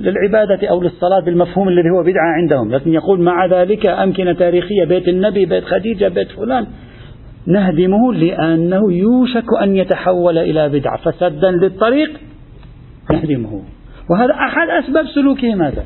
[0.00, 5.08] للعبادة أو للصلاة بالمفهوم الذي هو بدعة عندهم لكن يقول مع ذلك أمكنة تاريخية بيت
[5.08, 6.66] النبي بيت خديجة بيت فلان.
[7.46, 10.96] نهدمه لأنه يوشك أن يتحول إلى بدعة.
[10.96, 12.10] فسدا للطريق
[13.10, 13.62] نهدمه.
[14.10, 15.84] وهذا أحد أسباب سلوكهم هذا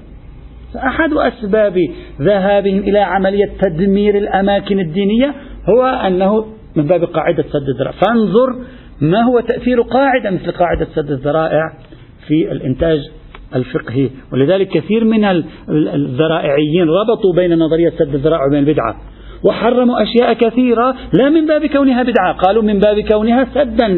[0.77, 1.79] أحد أسباب
[2.21, 5.35] ذهابهم إلى عملية تدمير الأماكن الدينية
[5.69, 6.47] هو أنه
[6.77, 8.01] من باب قاعدة سد الذرائع.
[8.01, 8.57] فانظر
[9.01, 11.63] ما هو تأثير قاعدة مثل قاعدة سد الذرائع
[12.27, 12.99] في الإنتاج
[13.55, 14.11] الفقهي.
[14.33, 15.25] ولذلك كثير من
[15.69, 18.97] الذرائعيين ربطوا بين نظرية سد الذرائع وبين البدعة
[19.45, 23.89] وحرموا أشياء كثيرة لا من باب كونها بدعة قالوا من باب كونها سدا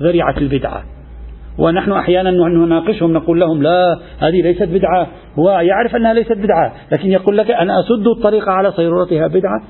[0.00, 0.82] لذريعة البدعة.
[1.58, 5.06] ونحن أحيانا نناقشهم نقول لهم لا هذه ليست بدعة.
[5.38, 9.62] هو يعرف أنها ليست بدعة لكن يقول لك أنا أسد الطريق على صيرورتها بدعة؟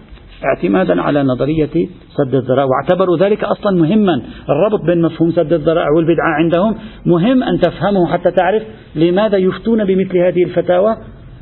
[0.44, 4.22] اعتمادا على نظرية سد الذرائع واعتبروا ذلك أصلا مهما.
[4.48, 6.74] الربط بين مفهوم سد الذرائع والبدعة عندهم
[7.06, 8.62] مهم أن تفهمه حتى تعرف
[8.94, 10.96] لماذا يفتون بمثل هذه الفتاوى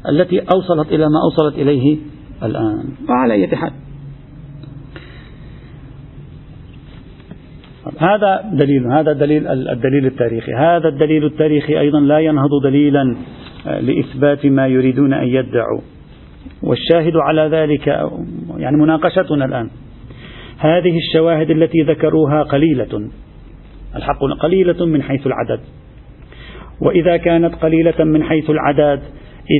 [0.08, 1.98] التي أوصلت إلى ما أوصلت إليه
[2.42, 2.84] الآن.
[3.08, 3.72] وعلى أي حال.
[7.98, 10.52] هذا دليل هذا دليل الدليل التاريخي.
[10.54, 13.16] هذا الدليل التاريخي أيضا لا ينهض دليلا
[13.66, 15.80] لإثبات ما يريدون أن يدعوا.
[16.62, 17.86] والشاهد على ذلك
[18.56, 19.70] يعني مناقشتنا الآن.
[20.58, 23.10] هذه الشواهد التي ذكروها قليلة.
[23.96, 25.60] الحق قليلة من حيث العدد.
[26.80, 29.00] وإذا كانت قليلة من حيث العدد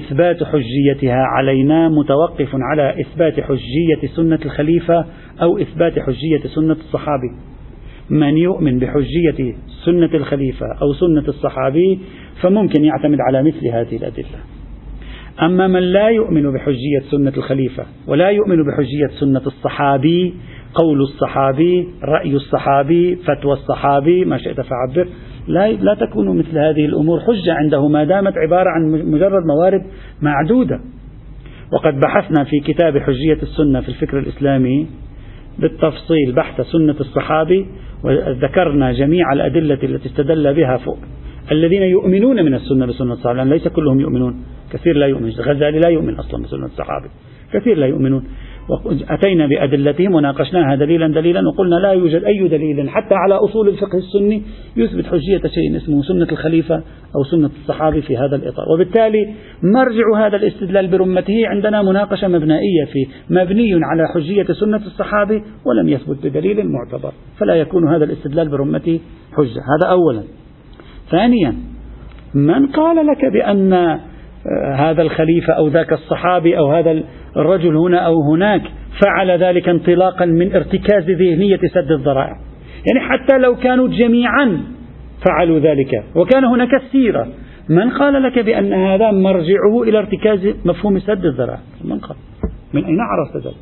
[0.03, 5.05] إثبات حجيتها علينا متوقف على إثبات حجية سنة الخليفة
[5.43, 7.31] أو إثبات حجية سنة الصحابي.
[8.11, 11.99] من يؤمن بحجية سنة الخليفة أو سنة الصحابي
[12.41, 14.39] فممكن يعتمد على مثل هذه الأدلة.
[15.43, 20.35] أما من لا يؤمن بحجية سنة الخليفة ولا يؤمن بحجية سنة الصحابي
[20.75, 25.09] قول الصحابي رأي الصحابي فتوى الصحابي ما شئت فعبر.
[25.49, 29.83] لا, لا تكون مثل هذه الأمور حجة عنده ما دامت عبارة عن مجرد موارد
[30.23, 30.81] معدودة.
[31.73, 34.87] وقد بحثنا في كتاب حجية السنة في الفكر الإسلامي
[35.59, 37.67] بالتفصيل بحث سنة الصحابي
[38.05, 40.99] وذكرنا جميع الأدلة التي استدل بها فوق.
[41.53, 45.89] الذين يؤمنون من السنة بسنة الصحابة لأن ليس كلهم يؤمنون كثير لا يؤمن الغزالي لا
[45.89, 47.09] يؤمن أصلا بسنة الصحابة
[47.53, 48.25] كثير لا يؤمنون.
[49.11, 54.43] أتينا بأدلتهم وناقشناها دليلا دليلا وقلنا لا يوجد أي دليل حتى على أصول الفقه السني
[54.77, 56.83] يثبت حجية شيء اسمه سنة الخليفة
[57.17, 58.67] أو سنة الصحابي في هذا الإطار.
[58.75, 65.89] وبالتالي مرجع هذا الاستدلال برمته عندنا مناقشة مبنائية فيه مبني على حجية سنة الصحابي ولم
[65.89, 69.01] يثبت بدليل معتبر فلا يكون هذا الاستدلال برمته
[69.33, 69.61] حجة.
[69.77, 70.23] هذا أولا.
[71.11, 71.55] ثانيا
[72.35, 73.99] من قال لك بأن
[74.75, 77.03] هذا الخليفة أو ذاك الصحابي أو هذا
[77.37, 78.63] الرجل هنا أو هناك
[79.05, 82.37] فعل ذلك انطلاقا من ارتكاز ذهنية سد الذرائع
[82.87, 84.61] يعني حتى لو كانوا جميعا
[85.29, 86.05] فعلوا ذلك.
[86.15, 87.29] وكان هناك السيرة.
[87.69, 92.17] من قال لك بأن هذا مرجعه إلى ارتكاز مفهوم سد الذرائع من قال؟
[92.75, 93.57] من أين عرفت ذلك؟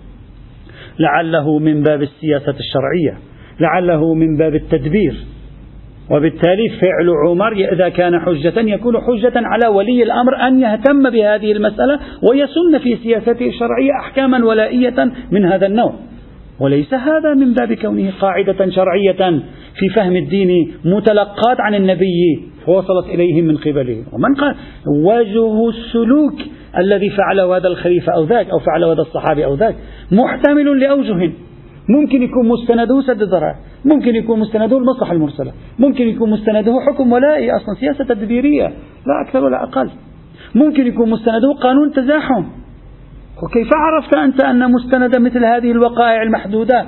[0.98, 3.18] لعله من باب السياسة الشرعية.
[3.60, 5.14] لعله من باب التدبير.
[6.10, 11.98] وبالتالي فعل عمر إذا كان حجة يكون حجة على ولي الأمر أن يهتم بهذه المسألة
[12.30, 15.94] ويسن في سياسته الشرعية أحكاما ولائية من هذا النوع.
[16.60, 19.40] وليس هذا من باب كونه قاعدة شرعية
[19.78, 24.04] في فهم الدين متلقات عن النبي وصلت إليه من قبله.
[24.12, 24.54] ومن قال
[25.02, 26.34] وجه السلوك
[26.78, 29.74] الذي فعله هذا الخليفة أو ذاك أو فعله هذا الصحابي أو ذاك
[30.12, 31.32] محتمل لأوجه.
[31.88, 37.50] ممكن يكون مستنده سد الذرائع ممكن يكون مستنده المصلحة المرسلة ممكن يكون مستنده حكم ولائي
[37.50, 38.66] أصلا سياسة تدبيرية
[39.06, 39.90] لا أكثر ولا أقل.
[40.54, 42.44] ممكن يكون مستنده قانون تزاحم.
[43.42, 46.86] وكيف عرفت أنت أن مستند مثل هذه الوقائع المحدودة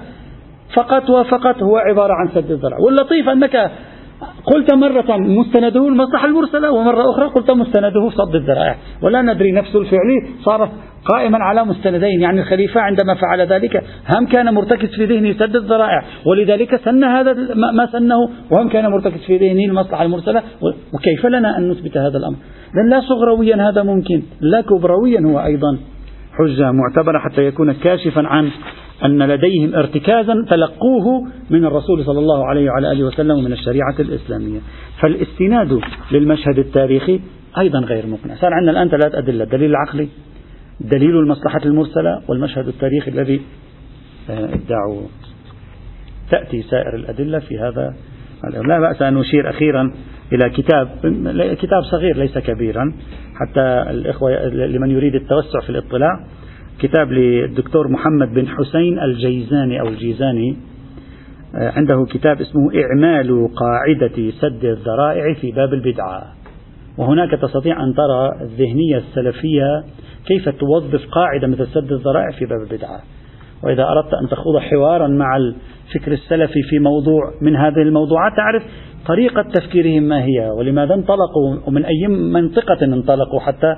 [0.75, 3.71] فقط وفقط هو عبارة عن سد الذرائع واللطيف أنك
[4.45, 8.77] قلت مرة مستنده المصلحة المرسلة ومرة أخرى قلت مستنده صد الذرائع.
[9.03, 10.71] ولا ندري نفس الفعل صار
[11.05, 13.85] قائما على مستندين يعني الخليفة عندما فعل ذلك
[14.17, 18.17] هم كان مرتكز في ذهنه سد الذرائع ولذلك سن هذا ما سنه
[18.51, 20.43] وهم كان مرتكز في ذهنه المصلحة المرسلة.
[20.93, 22.37] وكيف لنا أن نثبت هذا الأمر؟
[22.75, 25.79] لأن لا صغرويا هذا ممكن لا كبرويا هو أيضا
[26.39, 28.51] حجة معتبرة حتى يكون كاشفا عن
[29.05, 34.61] أن لديهم ارتكازا تلقوه من الرسول صلى الله عليه وعلى آله وسلم من الشريعة الإسلامية.
[35.01, 35.81] فالاستناد
[36.13, 37.21] للمشهد التاريخي
[37.59, 38.35] أيضا غير مقنع.
[38.35, 39.45] صار عندنا الآن ثلاث أدلة.
[39.45, 40.09] الدليل العقلي
[40.81, 43.41] دليل المصلحة المرسلة والمشهد التاريخي الذي
[44.31, 45.03] آه، ادعوا
[46.31, 47.95] تأتي سائر الأدلة في هذا
[48.69, 49.93] لا بأس أن نشير أخيرا
[50.33, 50.89] إلى كتاب
[51.55, 52.93] كتاب صغير ليس كبيرا.
[53.35, 56.27] حتى الإخوة لمن يريد التوسع في الاطلاع
[56.79, 60.57] كتاب للدكتور محمد بن حسين الجيزاني أو الجيزاني
[61.55, 66.23] آه، عنده كتاب اسمه إعمال قاعدة سد الذرائع في باب البدعة.
[66.99, 69.85] وهناك تستطيع أن ترى الذهنية السلفية
[70.27, 73.01] كيف توظف قاعدة مثل سد الذرائع في باب البدعة.
[73.63, 78.63] وإذا أردت أن تخوض حوارا مع الفكر السلفي في موضوع من هذه الموضوعات تعرف
[79.07, 83.77] طريقة تفكيرهم ما هي ولماذا انطلقوا ومن أي منطقة انطلقوا حتى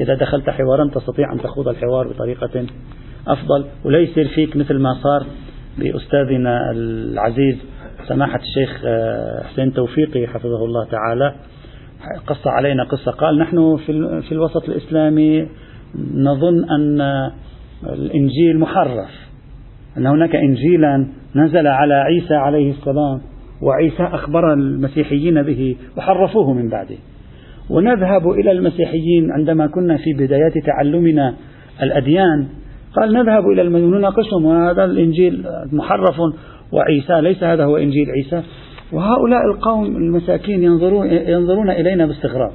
[0.00, 2.66] إذا دخلت حوارا تستطيع أن تخوض الحوار بطريقة
[3.28, 3.64] أفضل.
[3.84, 5.26] ولا يصير فيك مثل ما صار
[5.78, 7.56] بأستاذنا العزيز
[8.08, 11.34] سماحة الشيخ آه، حسين توفيقي حفظه الله تعالى.
[12.26, 13.12] قص علينا قصة.
[13.12, 13.76] قال نحن
[14.20, 15.48] في الوسط الإسلامي
[16.14, 17.00] نظن أن
[17.86, 19.10] الإنجيل محرف
[19.96, 23.20] أن هناك إنجيلا نزل على عيسى عليه السلام
[23.62, 26.96] وعيسى أخبر المسيحيين به وحرفوه من بعده.
[27.70, 31.34] ونذهب إلى المسيحيين عندما كنا في بدايات تعلمنا
[31.82, 32.46] الأديان.
[32.96, 36.16] قال نذهب إلى نناقشهم وهذا الإنجيل محرف
[36.72, 38.42] وعيسى ليس هذا هو إنجيل عيسى.
[38.92, 42.52] وهؤلاء القوم المساكين ينظرون, ينظرون إلينا باستغراب.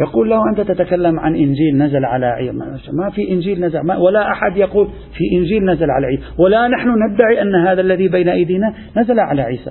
[0.00, 2.56] يقول له أنت تتكلم عن إنجيل نزل على عيسى.
[2.92, 6.22] ما في إنجيل نزل ما ولا أحد يقول في إنجيل نزل على عيسى.
[6.38, 9.70] ولا نحن ندعي أن هذا الذي بين أيدينا نزل على عيسى.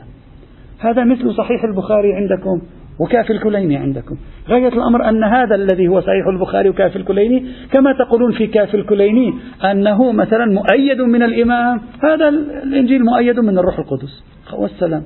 [0.80, 2.62] هذا مثل صحيح البخاري عندكم.
[3.00, 4.18] وكافي الكليني عندكم.
[4.50, 9.34] غاية الأمر أن هذا الذي هو صحيح البخاري وكافي الكليني كما تقولون في كافي الكليني
[9.72, 12.30] أنه مثلا مؤيد من الإمام هذا
[12.64, 14.24] الإنجيل مؤيد من الروح القدس.
[14.54, 15.04] والسلام.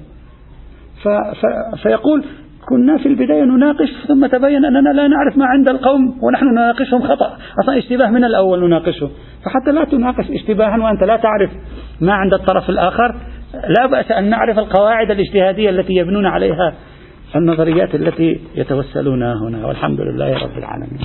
[1.84, 2.24] فيقول
[2.70, 7.38] كنا في البداية نناقش ثم تبين أننا لا نعرف ما عند القوم ونحن نناقشهم خطأ.
[7.64, 9.10] أصلا اشتباه من الأول نناقشه.
[9.46, 11.52] فحتى لا تناقش اشتباها وأنت لا تعرف
[12.02, 13.16] ما عند الطرف الآخر
[13.78, 16.74] لا بأس أن نعرف القواعد الاجتهادية التي يبنون عليها
[17.36, 21.00] النظريات التي يتوسلون هنا والحمد لله رب العالمين.